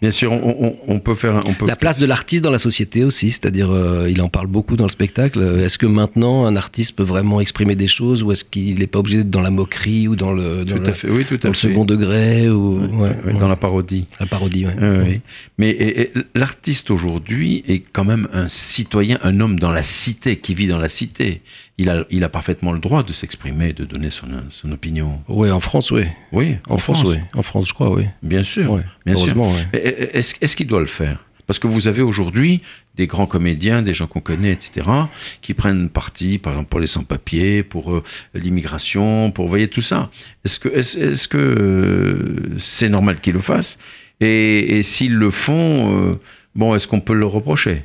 Bien 0.00 0.12
sûr, 0.12 0.30
on, 0.30 0.56
on- 0.60 0.76
on 0.86 0.98
peut 1.00 1.16
faire. 1.16 1.40
On 1.46 1.54
peut 1.54 1.66
La 1.66 1.74
place 1.74 1.98
de 1.98 2.06
l'artiste 2.06 2.44
dans 2.44 2.52
la 2.52 2.58
société 2.58 3.02
aussi, 3.02 3.32
c'est-à-dire, 3.32 3.70
euh, 3.72 4.08
il 4.08 4.22
en 4.22 4.28
parle 4.28 4.46
beaucoup 4.46 4.76
dans 4.76 4.84
le 4.84 4.90
spectacle. 4.90 5.40
Euh, 5.40 5.64
Est-ce 5.64 5.76
que 5.76 5.86
maintenant 5.86 6.46
un 6.46 6.54
artiste 6.54 6.94
peut 6.94 7.02
vraiment 7.02 7.40
exprimer 7.40 7.74
des 7.74 7.88
choses 7.88 8.22
ou 8.22 8.30
est-ce 8.30 8.44
qu'il 8.44 8.78
n'est 8.78 8.86
pas 8.86 9.00
obligé 9.00 9.18
d'être 9.18 9.30
dans 9.30 9.40
la 9.40 9.50
moquerie 9.50 10.06
ou 10.06 10.14
dans 10.14 10.32
le, 10.32 10.64
dans 10.64 10.76
Tout 10.76 10.82
le, 10.82 10.88
à 10.88 10.92
fait. 10.92 11.10
Oui, 11.10 11.24
tout 11.24 11.36
dans 11.36 11.46
à 11.46 11.48
le 11.48 11.54
fait. 11.54 11.68
second 11.68 11.84
degré 11.84 12.48
ou 12.48 12.78
ouais, 13.00 13.10
ouais. 13.26 13.32
Dans 13.40 13.48
la 13.48 13.56
parodie. 13.56 14.04
la 14.20 14.26
parodie 14.26 14.66
ouais. 14.66 14.76
Ah 14.80 14.92
oui. 15.04 15.20
Mais 15.58 16.12
l'artiste 16.36 16.90
aujourd'hui 16.92 17.64
est 17.66 17.80
quand 17.92 18.04
même 18.04 18.28
un 18.32 18.46
citoyen, 18.46 19.18
un 19.22 19.40
homme 19.40 19.58
dans 19.58 19.72
la 19.72 19.82
cité, 19.82 20.36
qui 20.36 20.54
vit 20.54 20.68
dans 20.68 20.78
la 20.78 20.88
cité. 20.88 21.42
Il 21.80 21.88
a, 21.90 22.04
il 22.10 22.24
a 22.24 22.28
parfaitement 22.28 22.72
le 22.72 22.80
droit 22.80 23.04
de 23.04 23.12
s'exprimer, 23.12 23.72
de 23.72 23.84
donner 23.84 24.10
son, 24.10 24.26
son 24.50 24.72
opinion. 24.72 25.20
Ouais, 25.28 25.50
en 25.52 25.60
France, 25.60 25.92
oui. 25.92 26.02
Oui, 26.32 26.56
En, 26.68 26.76
France, 26.76 27.04
oui. 27.04 27.16
En 27.34 27.42
France, 27.42 27.68
je 27.68 27.72
crois, 27.72 27.90
oui. 27.92 28.04
Bien 28.22 28.42
sûr. 28.42 28.72
Ouais, 28.72 28.82
bien 29.06 29.14
sûr. 29.16 29.34
et- 29.72 30.18
Est-ce 30.18 30.56
qu'il 30.56 30.66
doit 30.66 30.80
le 30.80 30.86
faire? 30.86 31.24
Parce 31.46 31.58
que 31.60 31.66
vous 31.68 31.88
avez 31.88 32.02
aujourd'hui 32.02 32.60
des 32.96 33.06
grands 33.06 33.26
comédiens, 33.26 33.80
des 33.80 33.94
gens 33.94 34.06
qu'on 34.06 34.20
connaît, 34.20 34.52
etc., 34.52 34.86
qui 35.40 35.54
prennent 35.54 35.88
parti, 35.88 36.36
par 36.38 36.52
exemple, 36.52 36.68
pour 36.68 36.80
les 36.80 36.86
sans-papiers, 36.88 37.62
pour 37.62 37.94
euh, 37.94 38.02
l'immigration, 38.34 39.30
pour, 39.30 39.44
vous 39.46 39.48
voyez, 39.48 39.68
tout 39.68 39.80
ça. 39.80 40.10
Est-ce 40.44 40.58
que 40.58 41.38
euh, 41.38 42.54
c'est 42.58 42.88
normal 42.88 43.20
qu'ils 43.20 43.34
le 43.34 43.40
fassent 43.40 43.78
Et, 44.20 44.78
et 44.78 44.82
s'ils 44.82 45.14
le 45.14 45.30
font, 45.30 46.10
euh, 46.10 46.20
bon, 46.54 46.74
est-ce 46.74 46.86
qu'on 46.88 47.00
peut 47.00 47.14
le 47.14 47.24
reprocher? 47.26 47.84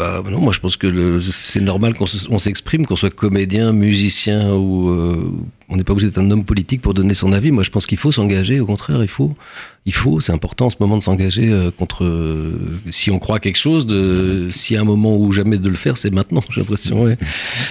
Bah, 0.00 0.22
non, 0.30 0.40
moi 0.40 0.54
je 0.54 0.60
pense 0.60 0.78
que 0.78 1.20
c'est 1.20 1.60
normal 1.60 1.92
qu'on 1.92 2.06
se- 2.06 2.26
on 2.30 2.38
s'exprime, 2.38 2.86
qu'on 2.86 2.96
soit 2.96 3.14
comédien, 3.14 3.70
musicien 3.72 4.54
ou 4.54 4.88
euh, 4.88 5.30
on 5.68 5.76
n'est 5.76 5.84
pas 5.84 5.92
obligé 5.92 6.08
d'être 6.08 6.16
un 6.16 6.30
homme 6.30 6.46
politique 6.46 6.80
pour 6.80 6.94
donner 6.94 7.12
son 7.12 7.32
avis. 7.34 7.50
Moi 7.50 7.64
je 7.64 7.70
pense 7.70 7.84
qu'il 7.86 7.98
faut 7.98 8.10
s'engager. 8.10 8.60
Au 8.60 8.64
contraire, 8.66 9.02
il 9.02 9.08
faut, 9.08 9.36
il 9.84 9.92
faut. 9.92 10.22
C'est 10.22 10.32
important 10.32 10.66
en 10.66 10.70
ce 10.70 10.76
moment 10.80 10.96
de 10.96 11.02
s'engager 11.02 11.50
euh, 11.52 11.70
contre. 11.70 12.06
euh, 12.06 12.80
si 12.88 13.10
on 13.10 13.18
croit 13.18 13.36
à 13.36 13.40
quelque 13.40 13.58
chose, 13.58 13.86
de, 13.86 14.48
y 14.70 14.76
a 14.76 14.80
un 14.80 14.84
moment 14.84 15.18
où 15.18 15.32
jamais 15.32 15.58
de 15.58 15.68
le 15.68 15.76
faire, 15.76 15.98
c'est 15.98 16.10
maintenant. 16.10 16.42
J'ai 16.50 16.62
l'impression. 16.62 17.04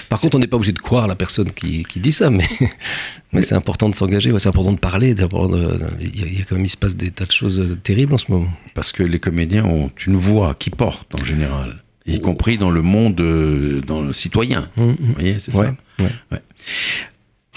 Par 0.09 0.19
contre, 0.21 0.35
on 0.35 0.39
n'est 0.39 0.45
pas 0.45 0.57
obligé 0.57 0.71
de 0.73 0.77
croire 0.77 1.07
la 1.07 1.15
personne 1.15 1.49
qui, 1.51 1.83
dit 1.95 2.11
ça, 2.11 2.29
mais 3.33 3.41
c'est 3.41 3.55
important 3.55 3.89
de 3.89 3.95
s'engager. 3.95 4.31
c'est 4.37 4.49
important 4.49 4.73
de 4.73 4.77
parler. 4.77 5.15
Il 5.17 6.19
y, 6.37 6.41
a- 6.41 6.45
quand 6.47 6.57
même, 6.57 6.65
il 6.65 6.69
se 6.69 6.77
passe 6.77 6.95
des 6.95 7.09
tas 7.09 7.25
de 7.25 7.31
choses 7.31 7.75
terribles 7.83 8.13
en 8.13 8.19
ce 8.19 8.31
moment. 8.31 8.49
Parce 8.75 8.91
que 8.91 9.01
les 9.01 9.19
comédiens 9.19 9.65
ont 9.65 9.89
une 10.05 10.15
voix 10.15 10.55
qui 10.59 10.69
porte 10.69 11.07
en 11.19 11.25
général, 11.25 11.83
y 12.09 12.21
compris 12.21 12.57
dans 12.57 12.71
le 12.71 12.81
monde, 12.81 13.19
euh, 13.21 13.81
dans 13.81 14.01
le 14.01 14.13
citoyen. 14.13 14.69
Hum. 14.77 14.95
Vous 14.99 15.13
voyez, 15.13 15.39
c'est 15.39 15.55
Ouais, 15.55 15.67
ça. 15.99 16.03
ouais. 16.31 16.39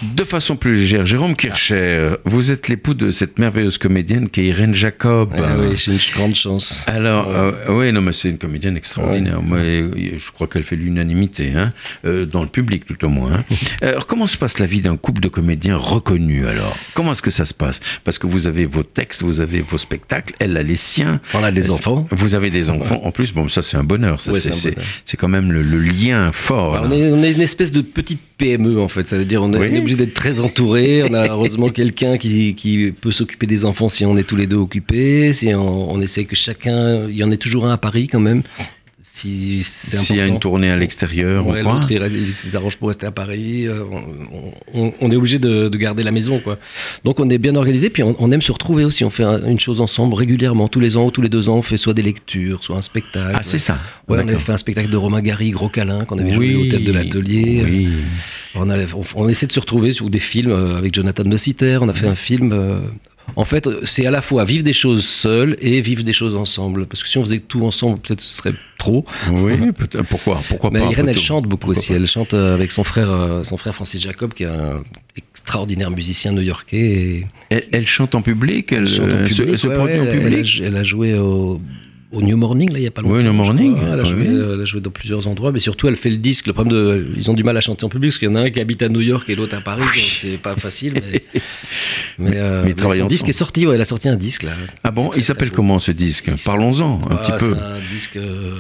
De 0.02 0.24
façon 0.24 0.56
plus 0.56 0.74
légère, 0.80 1.06
Jérôme 1.06 1.36
Kircher, 1.36 2.16
vous 2.24 2.50
êtes 2.50 2.66
l'époux 2.68 2.92
de 2.94 3.12
cette 3.12 3.38
merveilleuse 3.38 3.78
comédienne 3.78 4.28
qui 4.28 4.40
est 4.40 4.46
Irène 4.46 4.74
Jacob. 4.74 5.32
Ah 5.38 5.54
oui, 5.58 5.76
j'ai 5.76 5.92
une 5.92 5.98
grande 6.14 6.34
chance. 6.34 6.82
Alors, 6.88 7.28
euh, 7.30 7.52
oui, 7.68 7.92
non, 7.92 8.00
mais 8.00 8.12
c'est 8.12 8.28
une 8.30 8.38
comédienne 8.38 8.76
extraordinaire. 8.76 9.40
Moi, 9.40 9.58
euh, 9.58 9.90
je 10.16 10.30
crois 10.32 10.48
qu'elle 10.48 10.64
fait 10.64 10.74
l'unanimité, 10.74 11.52
hein, 11.56 11.72
euh, 12.04 12.26
dans 12.26 12.42
le 12.42 12.48
public 12.48 12.84
tout 12.84 13.04
au 13.04 13.08
moins. 13.08 13.32
hein. 13.32 13.44
Alors, 13.82 14.06
comment 14.08 14.26
se 14.26 14.36
passe 14.36 14.58
la 14.58 14.66
vie 14.66 14.80
d'un 14.80 14.96
couple 14.96 15.20
de 15.20 15.28
comédiens 15.28 15.76
reconnus 15.76 16.46
alors? 16.46 16.76
Comment 16.94 17.12
est-ce 17.12 17.22
que 17.22 17.30
ça 17.30 17.44
se 17.44 17.54
passe? 17.54 17.80
Parce 18.02 18.18
que 18.18 18.26
vous 18.26 18.48
avez 18.48 18.66
vos 18.66 18.82
textes, 18.82 19.22
vous 19.22 19.40
avez 19.40 19.60
vos 19.60 19.78
spectacles, 19.78 20.34
elle 20.40 20.56
a 20.56 20.62
les 20.64 20.76
siens. 20.76 21.20
On 21.34 21.44
a 21.44 21.52
des 21.52 21.70
enfants. 21.70 22.08
Vous 22.10 22.34
avez 22.34 22.50
des 22.50 22.70
enfants 22.70 23.00
en 23.04 23.12
plus? 23.12 23.32
Bon, 23.32 23.48
ça 23.48 23.62
c'est 23.62 23.76
un 23.76 23.84
bonheur. 23.84 24.20
Ça, 24.20 24.32
c'est, 24.34 24.52
c'est 24.52 24.52
c'est, 24.52 24.74
c'est 25.04 25.16
quand 25.16 25.28
même 25.28 25.52
le, 25.52 25.62
le 25.62 25.78
lien 25.78 26.32
fort. 26.32 26.74
Là. 26.74 26.82
on, 26.86 26.90
est, 26.90 27.12
on 27.12 27.22
est 27.22 27.32
une 27.32 27.40
espèce 27.40 27.70
de 27.70 27.82
petite 27.82 28.20
PME 28.38 28.80
en 28.80 28.88
fait, 28.88 29.06
ça 29.06 29.16
veut 29.16 29.24
dire 29.24 29.42
on 29.42 29.52
est, 29.52 29.58
Oui. 29.58 29.68
on 29.72 29.74
est 29.76 29.80
obligé 29.92 30.06
d'être 30.06 30.14
très 30.14 30.40
entouré, 30.40 31.02
on 31.08 31.14
a 31.14 31.28
heureusement 31.30 31.68
quelqu'un 31.68 32.18
qui, 32.18 32.54
qui 32.54 32.92
peut 32.92 33.12
s'occuper 33.12 33.46
des 33.46 33.64
enfants 33.64 33.88
si 33.88 34.04
on 34.04 34.16
est 34.16 34.22
tous 34.24 34.36
les 34.36 34.46
deux 34.46 34.56
occupés, 34.56 35.32
si 35.32 35.54
on, 35.54 35.90
on 35.90 36.00
essaie 36.00 36.24
que 36.24 36.36
chacun, 36.36 37.08
il 37.08 37.16
y 37.16 37.24
en 37.24 37.30
ait 37.30 37.36
toujours 37.36 37.66
un 37.66 37.72
à 37.72 37.78
Paris 37.78 38.06
quand 38.06 38.20
même, 38.20 38.42
si 39.14 39.62
c'est 39.64 39.96
S'il 39.96 40.16
y 40.16 40.20
a 40.20 40.26
une 40.26 40.38
tournée 40.38 40.70
à 40.70 40.76
l'extérieur 40.76 41.46
Ouais, 41.46 41.60
ou 41.60 41.64
quoi. 41.64 41.74
l'autre, 41.74 41.90
il, 41.92 41.98
reste- 41.98 42.14
il 42.16 42.50
s'arrange 42.50 42.76
pour 42.78 42.88
rester 42.88 43.04
à 43.06 43.10
Paris. 43.10 43.66
euh, 43.66 43.82
On, 43.92 44.52
on- 44.86 44.92
on 45.00 45.10
est 45.10 45.16
obligé 45.16 45.38
de, 45.38 45.68
de 45.68 45.76
garder 45.76 46.02
la 46.02 46.12
maison, 46.12 46.38
quoi. 46.38 46.58
Donc 47.04 47.20
on 47.20 47.28
est 47.28 47.36
bien 47.38 47.54
organisé, 47.54 47.90
puis 47.90 48.02
on, 48.02 48.16
on 48.18 48.30
aime 48.30 48.40
se 48.40 48.52
retrouver 48.52 48.84
aussi. 48.84 49.04
On 49.04 49.10
fait 49.10 49.24
un- 49.24 49.44
une 49.46 49.60
chose 49.60 49.80
ensemble 49.82 50.14
régulièrement, 50.14 50.66
tous 50.66 50.80
les 50.80 50.96
ans 50.96 51.04
ou 51.06 51.10
tous 51.10 51.20
les 51.20 51.28
deux 51.28 51.48
ans. 51.50 51.56
On 51.58 51.62
fait 51.62 51.76
soit 51.76 51.92
des 51.94 52.02
lectures, 52.02 52.64
soit 52.64 52.76
un 52.78 52.82
spectacle. 52.82 53.32
Ah, 53.34 53.40
c'est 53.42 53.58
ça. 53.58 53.78
Ouais, 54.08 54.18
on 54.24 54.28
avait 54.28 54.38
fait 54.38 54.52
un 54.52 54.56
spectacle 54.56 54.88
de 54.90 54.96
Romain 54.96 55.20
Gary, 55.20 55.50
Gros 55.50 55.68
Câlin, 55.68 56.04
qu'on 56.06 56.18
avait 56.18 56.32
joué 56.32 56.54
aux 56.56 56.64
têtes 56.66 56.84
de 56.84 56.92
l'atelier. 56.92 57.62
Oui. 57.64 57.88
On, 58.54 58.70
avait- 58.70 58.86
on, 58.94 59.02
on 59.16 59.28
essaie 59.28 59.46
de 59.46 59.52
se 59.52 59.60
retrouver 59.60 59.92
sur 59.92 60.08
des 60.08 60.18
films 60.20 60.52
euh, 60.52 60.76
avec 60.78 60.94
Jonathan 60.94 61.24
De 61.24 61.36
Sitter. 61.36 61.78
On 61.82 61.88
a 61.88 61.94
fait 61.94 62.06
un 62.08 62.14
film. 62.14 62.52
En 63.36 63.44
fait, 63.44 63.66
euh, 63.66 63.80
c'est 63.84 64.06
à 64.06 64.10
la 64.10 64.22
fois 64.22 64.44
vivre 64.44 64.64
des 64.64 64.72
choses 64.72 65.04
seules 65.04 65.56
et 65.60 65.80
vivre 65.80 66.02
des 66.02 66.12
choses 66.12 66.36
ensemble. 66.36 66.86
Parce 66.86 67.02
que 67.02 67.08
si 67.08 67.18
on 67.18 67.22
faisait 67.24 67.38
tout 67.40 67.64
ensemble, 67.64 67.98
peut-être 68.00 68.20
ce 68.20 68.34
serait 68.36 68.52
trop. 68.78 69.04
Oui, 69.32 69.72
peut-être. 69.72 70.04
Pourquoi 70.08 70.40
Pourquoi 70.48 70.70
Mais 70.70 70.80
pas 70.80 70.90
Irène, 70.90 71.08
elle 71.08 71.18
chante 71.18 71.44
beaucoup 71.44 71.66
Pourquoi 71.66 71.80
aussi. 71.80 71.92
Elle 71.92 72.06
chante 72.06 72.34
euh, 72.34 72.54
avec 72.54 72.72
son 72.72 72.84
frère, 72.84 73.10
euh, 73.10 73.42
son 73.44 73.56
frère 73.56 73.74
Francis 73.74 74.00
Jacob, 74.00 74.34
qui 74.34 74.42
est 74.44 74.46
un 74.46 74.82
extraordinaire 75.16 75.90
musicien 75.90 76.32
new-yorkais. 76.32 76.76
et 76.78 77.26
Elle, 77.50 77.64
elle 77.72 77.86
chante 77.86 78.14
en 78.14 78.22
public. 78.22 78.72
Elle, 78.72 78.80
Elle 78.80 78.88
chante 78.88 79.12
en 79.12 79.28
se- 79.28 79.42
public, 79.42 79.58
se 79.58 79.68
ouais, 79.68 79.74
produit 79.74 79.94
ouais, 79.94 80.00
en 80.00 80.04
elle- 80.06 80.22
public. 80.30 80.56
Elle, 80.58 80.64
a, 80.64 80.68
elle 80.68 80.76
a 80.76 80.82
joué 80.82 81.14
au, 81.14 81.60
au 82.12 82.22
New 82.22 82.36
Morning, 82.36 82.70
là, 82.72 82.78
il 82.78 82.82
n'y 82.82 82.86
a 82.86 82.90
pas 82.90 83.02
longtemps. 83.02 83.16
Oui, 83.16 83.24
New 83.24 83.32
Morning, 83.32 83.74
crois. 83.76 83.88
Elle 83.94 84.00
a, 84.00 84.04
joué, 84.04 84.26
euh, 84.28 84.54
elle 84.54 84.60
a 84.60 84.64
joué 84.64 84.80
dans 84.80 84.90
plusieurs 84.90 85.26
endroits, 85.26 85.50
mais 85.52 85.60
surtout, 85.60 85.88
elle 85.88 85.96
fait 85.96 86.10
le 86.10 86.18
disque. 86.18 86.46
Le 86.46 86.52
problème 86.52 86.72
de. 86.74 87.06
Ils 87.16 87.30
ont 87.30 87.34
du 87.34 87.42
mal 87.42 87.56
à 87.56 87.60
chanter 87.60 87.84
en 87.84 87.88
public, 87.88 88.10
parce 88.10 88.18
qu'il 88.18 88.28
y 88.28 88.30
en 88.30 88.34
a 88.34 88.40
un 88.42 88.50
qui 88.50 88.60
habite 88.60 88.82
à 88.82 88.88
New 88.88 89.00
York 89.00 89.28
et 89.30 89.34
l'autre 89.34 89.56
à 89.56 89.60
Paris, 89.60 89.82
donc 89.82 89.96
c'est 90.20 90.38
pas 90.38 90.54
facile. 90.56 90.94
Mais, 91.12 91.22
mais, 92.18 92.36
euh, 92.36 92.64
Mais 92.64 92.94
son 92.96 93.06
disque 93.06 93.28
est 93.28 93.32
sorti, 93.32 93.66
ouais, 93.66 93.74
elle 93.74 93.80
a 93.80 93.84
sorti 93.86 94.08
un 94.08 94.16
disque, 94.16 94.42
là. 94.44 94.52
Ah 94.84 94.90
bon 94.90 95.10
Il 95.16 95.24
s'appelle 95.24 95.50
comment 95.50 95.78
ce 95.78 95.90
disque? 95.92 96.30
Parlons-en 96.44 97.00
un 97.02 97.08
Ah, 97.10 97.16
petit 97.16 97.32
peu. 97.46 97.54
C'est 97.54 97.62
un 97.62 97.92
disque. 97.92 98.16
euh, 98.16 98.54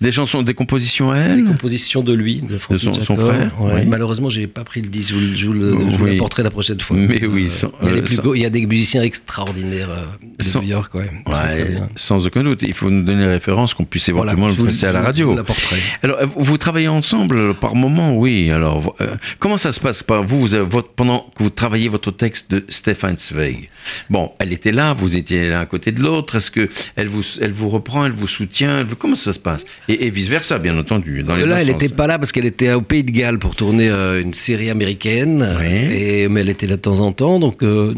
Des 0.00 0.12
chansons, 0.12 0.40
des 0.42 0.54
compositions 0.54 1.10
à 1.10 1.16
des 1.16 1.20
elle 1.40 1.44
compositions 1.44 2.02
de 2.02 2.14
lui, 2.14 2.36
de 2.40 2.56
Francis 2.56 2.88
son- 2.94 3.02
son 3.04 3.16
frère, 3.16 3.54
Ouais. 3.60 3.72
oui. 3.74 3.86
Malheureusement, 3.86 4.30
j'ai 4.30 4.46
pas 4.46 4.64
pris 4.64 4.80
le 4.80 4.88
disque. 4.88 5.12
Je 5.34 5.46
vous, 5.46 5.52
le- 5.52 5.72
je 5.72 5.96
vous 5.96 6.04
Oui. 6.04 6.12
l'apporterai 6.12 6.42
la 6.42 6.50
prochaine 6.50 6.80
fois. 6.80 6.96
Mais 6.96 7.22
Euh, 7.22 7.26
oui, 7.26 7.50
sans- 7.50 7.70
il, 7.82 7.86
y 7.86 7.90
a 7.90 7.92
des 7.92 7.98
euh, 7.98 8.02
plus 8.04 8.14
sans- 8.16 8.22
beaux- 8.22 8.34
il 8.34 8.40
y 8.40 8.44
a 8.46 8.50
des 8.50 8.64
musiciens 8.66 9.02
extraordinaires 9.02 9.90
euh, 9.90 10.04
de 10.38 10.42
Sans- 10.42 10.62
New 10.62 10.68
York, 10.68 10.94
ouais. 10.94 11.10
Ouais, 11.26 11.76
sans 11.96 12.26
aucun 12.26 12.42
doute. 12.42 12.62
Il 12.62 12.72
faut 12.72 12.88
nous 12.88 13.02
donner 13.02 13.26
les 13.26 13.32
références 13.32 13.74
qu'on 13.74 13.84
puisse 13.84 14.08
éventuellement 14.08 14.48
le 14.48 14.54
passer 14.54 14.86
à 14.86 14.92
la 14.92 15.02
radio. 15.02 15.36
Alors, 16.02 16.18
euh, 16.18 16.26
vous 16.34 16.56
travaillez 16.56 16.88
ensemble 16.88 17.36
euh, 17.36 17.52
par 17.52 17.74
moment, 17.74 18.16
oui. 18.16 18.50
Alors, 18.50 18.94
euh, 19.02 19.16
comment 19.38 19.58
ça 19.58 19.70
se 19.70 19.80
passe 19.80 20.02
par 20.02 20.22
vous, 20.24 20.40
vous 20.40 20.54
avez 20.54 20.64
votre- 20.66 20.88
pendant 20.94 21.30
que 21.36 21.42
vous 21.42 21.50
travaillez 21.50 21.88
votre 21.88 22.10
texte 22.10 22.50
de 22.50 22.64
Stefan 22.70 23.16
Zweig? 23.18 23.68
Bon, 24.08 24.32
elle 24.38 24.52
était 24.54 24.72
là, 24.72 24.94
vous 24.94 25.18
étiez 25.18 25.50
l'un 25.50 25.60
à 25.60 25.66
côté 25.66 25.92
de 25.92 26.00
l'autre. 26.00 26.36
Est-ce 26.36 26.50
que 26.50 26.70
elle 26.96 27.08
vous, 27.08 27.22
elle 27.42 27.52
vous 27.52 27.68
reprend, 27.68 28.06
elle 28.06 28.12
vous 28.12 28.28
soutient? 28.28 28.78
Elle 28.80 28.86
vous- 28.86 28.96
Comment 28.96 29.14
ça 29.14 29.34
se 29.34 29.38
passe? 29.38 29.64
Et, 29.90 30.10
vice 30.10 30.28
versa, 30.28 30.58
bien 30.58 30.78
entendu. 30.78 31.22
Dans 31.22 31.36
les 31.36 31.46
Là, 31.46 31.60
elle 31.60 31.68
n'était 31.68 31.88
pas 31.88 32.06
là 32.06 32.18
parce 32.18 32.32
qu'elle 32.32 32.46
était 32.46 32.72
au 32.72 32.82
Pays 32.82 33.02
de 33.04 33.10
Galles 33.10 33.38
pour 33.38 33.56
tourner 33.56 33.88
euh, 33.88 34.22
une 34.22 34.34
série 34.34 34.70
américaine. 34.70 35.46
Oui. 35.60 35.94
Et, 35.94 36.28
mais 36.28 36.40
elle 36.42 36.48
était 36.50 36.66
là 36.66 36.76
de 36.76 36.80
temps 36.82 37.00
en 37.00 37.12
temps. 37.12 37.38
Donc, 37.40 37.62
euh, 37.62 37.94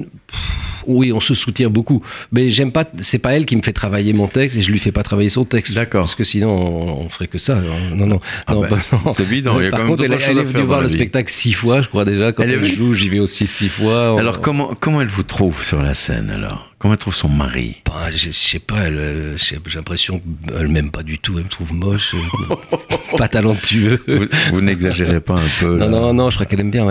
oui, 0.87 1.13
on 1.13 1.21
se 1.21 1.35
soutient 1.35 1.69
beaucoup. 1.71 2.03
Mais 2.33 2.51
j'aime 2.51 2.73
pas. 2.73 2.85
C'est 3.01 3.19
pas 3.19 3.35
elle 3.35 3.47
qui 3.47 3.57
me 3.57 3.63
fait 3.63 3.73
travailler 3.73 4.13
mon 4.13 4.27
texte 4.27 4.57
et 4.57 4.63
je 4.63 4.71
lui 4.73 4.79
fais 4.79 4.91
pas 4.93 5.03
travailler 5.03 5.29
son 5.29 5.45
texte. 5.45 5.75
D'accord. 5.75 6.03
Parce 6.03 6.15
que 6.15 6.25
sinon, 6.25 6.51
on, 6.51 7.05
on 7.05 7.09
ferait 7.09 7.29
que 7.29 7.39
ça. 7.39 7.61
Non, 7.95 8.07
non. 8.07 8.19
Ah 8.47 8.55
non, 8.55 8.63
ben, 8.63 8.69
pas- 8.69 8.77
non. 9.05 9.13
c'est 9.15 9.23
évident, 9.23 9.59
Par 9.71 9.81
quand 9.81 9.87
contre, 9.87 10.05
elle, 10.05 10.13
elle 10.29 10.39
est 10.39 10.43
venue 10.43 10.65
voir 10.65 10.81
le 10.81 10.89
vie. 10.89 10.95
spectacle 10.95 11.31
six 11.33 11.53
fois, 11.53 11.83
je 11.83 11.89
crois 11.89 12.05
déjà. 12.05 12.33
Quand 12.33 12.43
Elle 12.43 12.65
joue, 12.65 12.95
j'y 12.95 13.09
vais 13.09 13.21
aussi 13.21 13.47
six 13.47 13.69
fois. 13.69 14.19
Alors, 14.19 14.41
comment, 14.41 14.75
comment 14.79 15.01
elle 15.01 15.09
vous 15.09 15.23
trouve 15.23 15.65
sur 15.65 15.83
la 15.83 15.95
scène, 15.95 16.31
alors? 16.31 16.69
Comment 16.83 16.95
elle 16.95 16.99
trouve 16.99 17.15
son 17.15 17.29
mari 17.29 17.77
Bah, 17.87 18.11
je, 18.11 18.17
je 18.17 18.31
sais 18.33 18.59
pas, 18.59 18.89
elle, 18.89 18.99
euh, 18.99 19.37
j'ai 19.39 19.57
l'impression 19.73 20.21
qu'elle 20.49 20.67
m'aime 20.67 20.91
pas 20.91 21.05
du 21.05 21.17
tout, 21.17 21.35
elle 21.39 21.45
me 21.45 21.49
trouve 21.49 21.73
moche, 21.73 22.13
euh, 22.51 22.57
pas 23.17 23.29
talentueux. 23.29 24.03
Vous, 24.09 24.27
vous 24.51 24.61
n'exagérez 24.61 25.21
pas 25.21 25.35
un 25.35 25.49
peu 25.61 25.77
là 25.79 25.87
Non, 25.87 26.01
non, 26.01 26.13
non, 26.15 26.31
je 26.31 26.35
crois 26.35 26.47
qu'elle 26.47 26.59
aime 26.59 26.73
bien. 26.73 26.85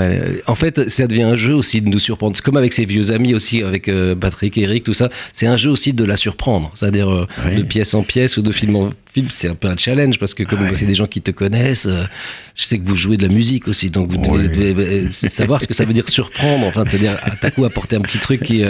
En 0.47 0.55
fait, 0.55 0.89
ça 0.89 1.07
devient 1.07 1.23
un 1.23 1.35
jeu 1.35 1.53
aussi 1.53 1.81
de 1.81 1.89
nous 1.89 1.99
surprendre. 1.99 2.37
C'est 2.37 2.41
comme 2.41 2.55
avec 2.55 2.71
ses 2.71 2.85
vieux 2.85 3.11
amis 3.11 3.33
aussi, 3.33 3.63
avec 3.63 3.89
euh, 3.89 4.15
Patrick, 4.15 4.57
Eric, 4.57 4.85
tout 4.85 4.93
ça. 4.93 5.09
C'est 5.33 5.47
un 5.47 5.57
jeu 5.57 5.69
aussi 5.69 5.91
de 5.91 6.05
la 6.05 6.15
surprendre. 6.15 6.71
C'est-à-dire 6.73 7.09
euh, 7.09 7.27
Oui. 7.45 7.55
de 7.57 7.63
pièce 7.63 7.93
en 7.93 8.03
pièce 8.03 8.37
ou 8.37 8.41
de 8.43 8.53
film 8.53 8.77
en 8.77 8.91
film. 9.13 9.27
C'est 9.29 9.49
un 9.49 9.55
peu 9.55 9.67
un 9.67 9.75
challenge 9.75 10.19
parce 10.19 10.33
que 10.33 10.43
comme 10.43 10.61
Ouais. 10.61 10.71
c'est 10.77 10.85
des 10.85 10.95
gens 10.95 11.07
qui 11.07 11.21
te 11.21 11.31
connaissent, 11.31 11.87
euh, 11.87 12.03
je 12.55 12.63
sais 12.63 12.79
que 12.79 12.87
vous 12.87 12.95
jouez 12.95 13.17
de 13.17 13.23
la 13.27 13.33
musique 13.33 13.67
aussi. 13.67 13.89
Donc 13.89 14.09
vous 14.09 14.17
devez, 14.17 14.47
Oui. 14.47 14.73
devez, 14.73 15.11
savoir 15.11 15.59
ce 15.61 15.67
que 15.67 15.73
ça 15.73 15.83
veut 15.83 15.93
dire 15.93 16.07
surprendre. 16.07 16.65
Enfin, 16.65 16.85
c'est-à-dire 16.87 17.17
à 17.23 17.31
ta 17.35 17.51
coup 17.51 17.65
apporter 17.65 17.97
un 17.97 18.01
petit 18.01 18.19
truc 18.19 18.41
qui. 18.41 18.63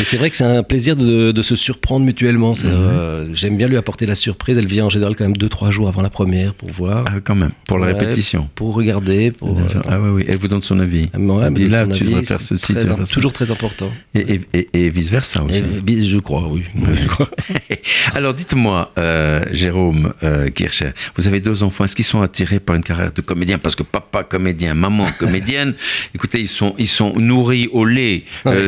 Et 0.00 0.04
c'est 0.04 0.16
vrai 0.16 0.30
que 0.30 0.36
c'est 0.36 0.44
un 0.44 0.62
plaisir 0.62 0.96
de, 0.96 1.30
de 1.30 1.42
se 1.42 1.54
surprendre 1.56 2.06
mutuellement. 2.06 2.54
C'est, 2.54 2.66
euh, 2.68 3.26
J'aime 3.34 3.56
bien 3.56 3.68
lui 3.68 3.76
apporter 3.76 4.06
la 4.06 4.14
surprise. 4.14 4.56
Elle 4.56 4.66
vient 4.66 4.86
en 4.86 4.88
général 4.88 5.14
quand 5.14 5.24
même 5.24 5.36
2-3 5.36 5.70
jours 5.70 5.88
avant 5.88 6.00
la 6.02 6.08
première 6.10 6.54
pour 6.54 6.70
voir, 6.70 7.04
Ah, 7.08 7.20
quand 7.22 7.34
même, 7.34 7.50
pour 7.66 7.78
la 7.78 7.88
Ouais, 7.92 7.98
répétition. 7.98 8.48
pour 8.54 8.74
regarder. 8.74 9.30
Pour, 9.32 9.58
euh, 9.58 9.62
Ah 9.88 10.00
oui, 10.00 10.08
oui, 10.10 10.24
elle 10.28 10.38
vous 10.38 10.48
donne 10.48 10.62
son 10.62 10.78
avis. 10.80 11.10
ah, 11.12 11.18
ouais, 11.18 11.44
Elle 11.48 11.52
dit 11.54 11.68
là, 11.68 11.86
tu 11.86 11.92
avis, 12.02 12.04
devrais 12.06 12.24
faire 12.24 12.40
ceci, 12.40 12.72
très 12.74 13.04
toujours 13.12 13.32
très 13.32 13.50
important. 13.50 13.90
Et, 14.14 14.20
et- 14.20 14.40
et- 14.54 14.68
et 14.72 14.88
vice-versa 14.88 15.42
aussi. 15.44 15.62
Et, 15.86 16.02
je 16.02 16.18
crois, 16.18 16.48
oui. 16.50 16.64
Je 16.94 17.06
crois. 17.06 17.28
Alors 18.14 18.32
dites-moi, 18.34 18.92
euh, 18.98 19.44
Jérôme 19.52 20.14
Kircher, 20.54 20.90
vous 21.16 21.28
avez 21.28 21.40
deux 21.40 21.62
enfants, 21.62 21.84
est-ce 21.84 21.94
qu'ils 21.96 22.04
sont 22.06 22.22
attirés 22.22 22.60
par 22.60 22.74
une 22.76 22.82
carrière 22.82 23.12
de 23.12 23.20
comédien? 23.20 23.58
Parce 23.58 23.74
que 23.76 23.82
papa 23.82 24.22
comédien, 24.24 24.72
maman 24.74 25.06
comédienne, 25.18 25.74
écoutez, 26.14 26.40
ils 26.40 26.48
sont, 26.48 26.74
ils 26.78 26.88
sont 26.88 27.12
nourris 27.18 27.68
au 27.72 27.84
lait 27.84 28.24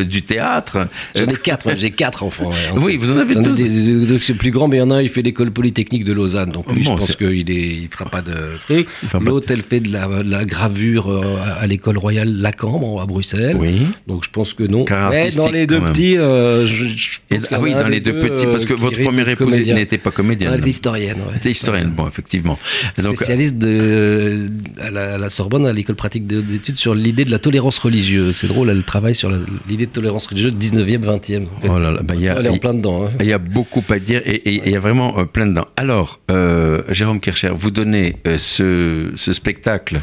du 0.06 0.22
théâtre. 0.22 0.88
Je 1.22 1.30
J'en 1.30 1.32
ai 1.32 1.36
quatre, 1.36 1.76
j'ai 1.76 1.90
quatre 1.90 2.22
enfants. 2.22 2.50
Oui, 2.76 2.96
vous 2.96 3.10
en 3.12 3.16
avez 3.18 3.34
tous. 3.34 3.52
des- 3.56 4.06
des- 4.06 4.20
C'est 4.20 4.34
plus 4.34 4.50
grand, 4.50 4.68
mais 4.68 4.76
il 4.76 4.80
y 4.80 4.82
en 4.82 4.90
a 4.90 4.96
un, 4.96 5.02
il 5.02 5.08
fait 5.08 5.22
l'école 5.22 5.50
polytechnique 5.50 6.04
de 6.04 6.12
Lausanne, 6.12 6.50
donc 6.50 6.70
lui, 6.72 6.82
Bon, 6.84 6.96
je 6.96 7.00
pense 7.00 7.16
qu'il 7.16 7.48
il 7.50 7.88
fera 7.90 8.06
pas 8.10 8.22
de 8.22 8.32
truc. 8.66 8.86
De- 9.02 9.24
L'autre, 9.24 9.46
elle 9.50 9.62
fait 9.62 9.80
de 9.80 9.92
la, 9.92 10.44
gravure 10.44 11.10
euh, 11.10 11.22
à, 11.44 11.52
à 11.62 11.66
l'école 11.66 11.98
royale 11.98 12.28
Lacambre 12.40 13.00
à 13.00 13.06
Bruxelles. 13.06 13.56
Oui. 13.58 13.86
Donc 14.06 14.24
je 14.24 14.30
pense 14.30 14.52
que 14.54 14.64
non. 14.64 14.84
Mais 15.10 15.30
dans 15.30 15.50
les 15.50 15.66
deux 15.66 15.80
petits, 15.80 16.16
euh, 16.18 16.66
je, 16.66 16.84
je 16.96 17.18
pense 17.28 17.48
ah 17.50 17.60
oui, 17.60 17.72
dans 17.74 17.86
les 17.88 18.00
deux 18.00 18.18
petits, 18.18 18.46
parce 18.46 18.64
que 18.64 18.72
euh, 18.72 18.76
votre 18.76 19.00
première 19.02 19.28
épouse 19.28 19.54
n'était 19.56 19.98
pas 19.98 20.10
comédienne. 20.10 20.52
Elle 20.52 20.60
était 20.60 20.70
historienne, 20.70 21.18
ouais. 21.18 21.26
Elle 21.32 21.36
était 21.38 21.50
historienne, 21.50 21.92
bon, 21.96 22.06
effectivement. 22.08 22.58
Donc, 23.02 23.16
Spécialiste 23.16 23.58
de, 23.58 24.48
à, 24.80 24.90
la, 24.90 25.14
à 25.14 25.18
la 25.18 25.28
Sorbonne, 25.28 25.66
à 25.66 25.72
l'école 25.72 25.96
pratique 25.96 26.26
de- 26.26 26.40
d'études 26.40 26.76
sur 26.76 26.94
l'idée 26.94 27.24
de 27.24 27.30
la 27.30 27.38
tolérance 27.38 27.78
religieuse. 27.78 28.36
C'est 28.36 28.46
drôle, 28.48 28.70
elle 28.70 28.82
travaille 28.84 29.14
sur 29.14 29.30
l'idée 29.68 29.86
de 29.86 29.90
tolérance 29.92 30.26
religieuse 30.26 30.54
19e, 30.54 31.04
20e. 31.16 31.46
en 31.56 31.60
fait. 31.60 31.68
Oh 31.68 31.78
là 31.78 31.90
là, 31.90 32.00
bah, 32.02 32.14
il 32.16 32.22
y 32.22 32.28
a- 32.28 32.36
elle 32.38 32.46
est 32.46 32.48
en 32.50 32.58
plein 32.58 32.74
dedans. 32.74 33.04
hein. 33.06 33.10
Il 33.20 33.26
y 33.26 33.32
a 33.32 33.38
beaucoup 33.38 33.82
à 33.90 33.98
dire 33.98 34.20
et 34.24 34.42
il 34.66 34.70
y 34.70 34.76
a 34.76 34.80
vraiment 34.80 35.18
euh, 35.18 35.24
plein 35.24 35.46
dedans. 35.46 35.66
Alors, 35.76 36.20
euh, 36.30 36.82
Jérôme 36.88 37.20
Kircher, 37.20 37.50
vous 37.54 37.70
donnez 37.70 38.16
euh, 38.26 38.38
ce, 38.38 39.12
ce 39.16 39.32
spectacle 39.32 40.00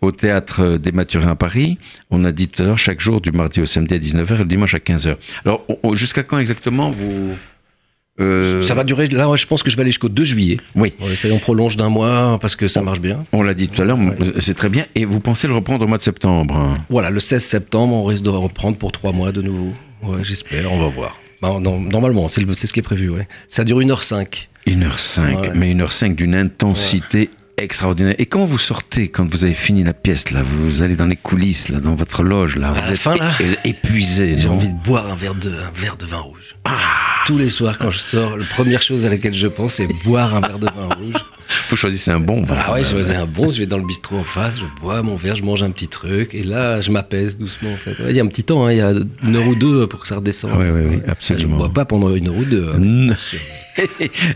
au 0.00 0.12
théâtre 0.12 0.60
euh, 0.62 0.78
des 0.78 0.92
Mathurins 0.92 1.30
à 1.32 1.36
Paris. 1.36 1.78
On 2.10 2.24
a 2.24 2.32
dit 2.32 2.48
tout 2.48 2.62
à 2.62 2.66
l'heure, 2.66 2.78
chaque 2.78 3.00
jour, 3.00 3.20
du 3.20 3.32
mardi 3.32 3.60
au 3.60 3.66
samedi 3.66 3.94
à 3.94 3.98
19h 3.98 4.34
et 4.34 4.38
le 4.38 4.44
dimanche 4.44 4.74
à 4.74 4.78
15h. 4.78 5.16
Alors, 5.44 5.64
jusqu'à 5.94 6.22
quand 6.22 6.38
exactement 6.38 6.90
vous. 6.90 7.34
euh, 8.20 8.60
Ça 8.62 8.74
va 8.74 8.84
durer, 8.84 9.06
là, 9.08 9.28
ouais, 9.30 9.38
je 9.38 9.46
pense 9.46 9.62
que 9.62 9.70
je 9.70 9.76
vais 9.76 9.80
aller 9.82 9.90
jusqu'au 9.90 10.08
2 10.10 10.24
juillet. 10.24 10.58
Oui, 10.74 10.92
On, 11.30 11.38
prolonge 11.38 11.76
d'un 11.78 11.88
mois 11.88 12.38
parce 12.40 12.56
que 12.56 12.68
ça 12.68 12.82
marche 12.82 13.00
bien. 13.00 13.24
on 13.32 13.42
l'a 13.42 13.54
dit 13.54 13.68
tout 13.68 13.80
à 13.80 13.84
l'heure, 13.86 13.98
c'est 14.38 14.54
très 14.54 14.68
bien. 14.68 14.84
Et 14.94 15.04
vous 15.06 15.20
pensez 15.20 15.48
le 15.48 15.54
reprendre 15.54 15.84
au 15.84 15.88
mois 15.88 15.98
de 15.98 16.02
septembre 16.02 16.54
hein? 16.54 16.78
Voilà, 16.90 17.08
le 17.10 17.20
16 17.20 17.42
septembre, 17.42 17.94
on 17.94 18.04
risque 18.04 18.24
de 18.24 18.28
reprendre 18.30 18.76
pour 18.76 18.92
trois 18.92 19.12
mois 19.12 19.32
de 19.32 19.40
nouveau. 19.42 19.72
Ouais, 20.02 20.24
j'espère, 20.24 20.72
on 20.72 20.78
va 20.80 20.88
voir. 20.88 21.18
Bah, 21.40 21.58
non, 21.60 21.80
normalement, 21.80 22.28
c'est 22.28 22.40
le- 22.40 22.54
c'est 22.54 22.66
ce 22.66 22.72
qui 22.72 22.80
est 22.80 22.82
prévu. 22.84 23.08
Ouais. 23.10 23.26
Ça 23.48 23.64
dure 23.64 23.80
1h05. 23.80 24.48
1h05, 24.66 25.40
Ouais. 25.40 25.50
mais 25.54 25.70
1h05 25.74 26.14
d'une 26.14 26.34
intensité 26.34 27.30
extraordinaire. 27.58 28.14
Et 28.18 28.26
quand 28.26 28.44
vous 28.44 28.58
sortez, 28.58 29.08
quand 29.08 29.28
vous 29.28 29.44
avez 29.44 29.54
fini 29.54 29.82
la 29.84 29.92
pièce, 29.92 30.30
là, 30.30 30.42
vous 30.42 30.82
allez 30.82 30.94
dans 30.96 31.06
les 31.06 31.16
coulisses, 31.16 31.68
là, 31.68 31.80
dans 31.80 31.94
votre 31.94 32.22
loge, 32.22 32.56
là, 32.56 32.68
À 32.68 32.72
vous 32.72 32.80
la 32.80 32.90
êtes 32.92 32.96
fin, 32.98 33.16
là 33.16 33.30
épuisé. 33.64 34.36
J'ai 34.38 34.48
envie 34.48 34.68
de 34.68 34.78
boire 34.84 35.10
un 35.10 35.16
verre 35.16 35.34
de, 35.34 35.50
un 35.50 35.80
verre 35.80 35.96
de 35.96 36.06
vin 36.06 36.18
rouge. 36.18 36.56
Tous 37.26 37.38
les 37.38 37.50
soirs, 37.50 37.78
quand 37.78 37.90
je 37.90 37.98
sors, 37.98 38.36
la 38.36 38.44
première 38.44 38.82
chose 38.82 39.04
à 39.04 39.08
laquelle 39.10 39.34
je 39.34 39.46
pense, 39.48 39.74
c'est 39.74 39.88
boire 40.04 40.34
un 40.34 40.40
verre 40.40 40.58
de 40.58 40.66
vin 40.66 40.94
rouge. 40.96 41.14
Vous 41.70 41.76
choisissez 41.76 42.10
un 42.10 42.20
bon. 42.20 42.42
vin. 42.44 42.56
Ah 42.58 42.72
ouais, 42.72 42.80
je 42.84 42.90
faisais 42.96 43.14
un 43.14 43.26
bon, 43.26 43.48
je 43.50 43.58
vais 43.60 43.66
dans 43.66 43.78
le 43.78 43.86
bistrot 43.86 44.18
en 44.18 44.24
face, 44.24 44.58
je 44.58 44.64
bois 44.80 45.02
mon 45.02 45.16
verre, 45.16 45.36
je 45.36 45.42
mange 45.42 45.62
un 45.62 45.70
petit 45.70 45.88
truc, 45.88 46.34
et 46.34 46.42
là, 46.42 46.80
je 46.80 46.90
m'apaise 46.90 47.36
doucement, 47.38 47.72
en 47.72 47.76
fait. 47.76 47.94
Il 48.08 48.16
y 48.16 48.20
a 48.20 48.22
un 48.22 48.26
petit 48.28 48.44
temps, 48.44 48.66
hein, 48.66 48.72
il 48.72 48.78
y 48.78 48.80
a 48.80 48.92
une 49.22 49.36
heure 49.36 49.46
ou 49.46 49.54
deux 49.54 49.86
pour 49.86 50.00
que 50.00 50.08
ça 50.08 50.16
redescende. 50.16 50.52
Oui, 50.58 50.66
oui, 50.72 50.82
oui, 50.90 50.98
Je 51.06 51.10
absolument. 51.10 51.52
ne 51.54 51.58
bois 51.58 51.72
pas 51.72 51.84
pendant 51.84 52.14
une 52.14 52.28
heure 52.28 52.36
ou 52.36 52.44
deux. 52.44 52.68
hein. 52.74 53.14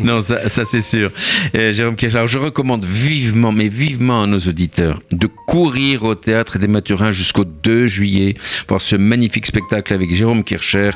Non, 0.00 0.20
ça, 0.22 0.48
ça, 0.48 0.64
c'est 0.64 0.80
sûr. 0.80 1.10
Euh, 1.54 1.72
Jérôme 1.72 1.96
Kircher, 1.96 2.16
alors 2.16 2.28
je 2.28 2.38
recommande 2.38 2.84
vivement, 2.84 3.52
mais 3.52 3.68
vivement 3.68 4.22
à 4.22 4.26
nos 4.26 4.38
auditeurs 4.38 5.00
de 5.12 5.26
courir 5.46 6.04
au 6.04 6.14
théâtre 6.14 6.58
des 6.58 6.68
Mathurins 6.68 7.10
jusqu'au 7.12 7.44
2 7.44 7.86
juillet, 7.86 8.34
voir 8.68 8.80
ce 8.80 8.96
magnifique 8.96 9.46
spectacle 9.46 9.92
avec 9.92 10.14
Jérôme 10.14 10.42
Kircher. 10.42 10.90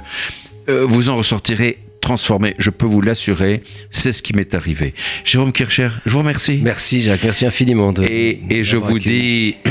Euh, 0.68 0.86
vous 0.88 1.08
en 1.10 1.16
ressortirez 1.16 1.78
transformé, 2.00 2.54
je 2.58 2.70
peux 2.70 2.86
vous 2.86 3.00
l'assurer, 3.00 3.62
c'est 3.90 4.12
ce 4.12 4.22
qui 4.22 4.34
m'est 4.34 4.54
arrivé. 4.54 4.94
Jérôme 5.24 5.52
Kircher, 5.52 5.88
je 6.06 6.10
vous 6.12 6.18
remercie. 6.18 6.60
Merci 6.62 7.00
Jacques, 7.00 7.22
merci 7.24 7.46
infiniment. 7.46 7.92
De, 7.92 8.02
Et, 8.04 8.40
et 8.50 8.62
je 8.64 8.76
vous 8.76 8.96
accueilli. 8.96 9.56
dis... 9.64 9.70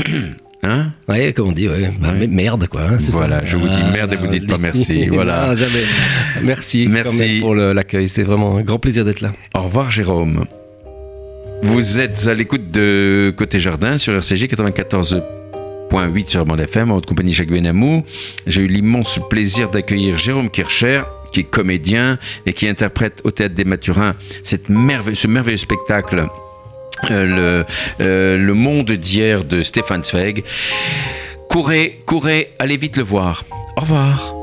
Hein 0.62 0.92
Ouais, 1.08 1.32
comme 1.32 1.48
on 1.48 1.52
dit, 1.52 1.68
ouais. 1.70 1.90
Bah, 2.02 2.08
Ouais. 2.12 2.26
merde, 2.26 2.66
quoi. 2.68 2.82
hein, 2.82 2.98
Voilà, 3.08 3.38
ça. 3.38 3.44
je 3.46 3.56
vous 3.56 3.66
dis 3.66 3.80
merde 3.94 4.12
et 4.12 4.16
vous 4.16 4.26
dites 4.26 4.46
pas 4.46 4.58
merci, 4.58 5.06
voilà. 5.10 5.46
Non, 5.46 5.54
jamais. 5.54 5.84
Merci, 6.42 6.86
Merci. 6.86 7.38
pour 7.40 7.54
l'accueil. 7.54 8.10
C'est 8.10 8.24
vraiment 8.24 8.58
un 8.58 8.60
grand 8.60 8.78
plaisir 8.78 9.06
d'être 9.06 9.22
là. 9.22 9.32
Au 9.54 9.62
revoir 9.62 9.90
Jérôme. 9.90 10.44
Vous 11.62 11.98
êtes 11.98 12.26
à 12.26 12.34
l'écoute 12.34 12.70
de 12.70 13.32
Côté 13.34 13.58
Jardin 13.58 13.96
sur 13.96 14.12
RCG 14.14 14.48
94.8 14.48 16.28
sur 16.28 16.44
Bande 16.44 16.60
FM 16.60 16.90
en 16.90 16.94
votre 16.96 17.08
compagnie 17.08 17.32
Jacques 17.32 17.48
Benamou. 17.50 18.04
J'ai 18.46 18.60
eu 18.62 18.66
l'immense 18.68 19.18
plaisir 19.30 19.70
d'accueillir 19.70 20.18
Jérôme 20.18 20.50
Kircher 20.50 21.02
qui 21.32 21.40
est 21.40 21.44
comédien 21.44 22.18
et 22.46 22.52
qui 22.52 22.68
interprète 22.68 23.20
au 23.24 23.30
Théâtre 23.30 23.54
des 23.54 23.64
Mathurins 23.64 24.14
cette 24.42 24.68
merveille- 24.68 25.16
ce 25.16 25.26
merveilleux 25.26 25.56
spectacle 25.56 26.26
euh, 27.10 27.24
le, 27.24 28.04
euh, 28.04 28.36
le 28.36 28.54
monde 28.54 28.90
d'hier 28.92 29.44
de 29.44 29.62
Stéphane 29.62 30.04
Zweig. 30.04 30.44
Courez, 31.48 32.00
courez, 32.06 32.52
allez 32.58 32.76
vite 32.76 32.96
le 32.96 33.02
voir. 33.02 33.44
Au 33.76 33.80
revoir. 33.80 34.34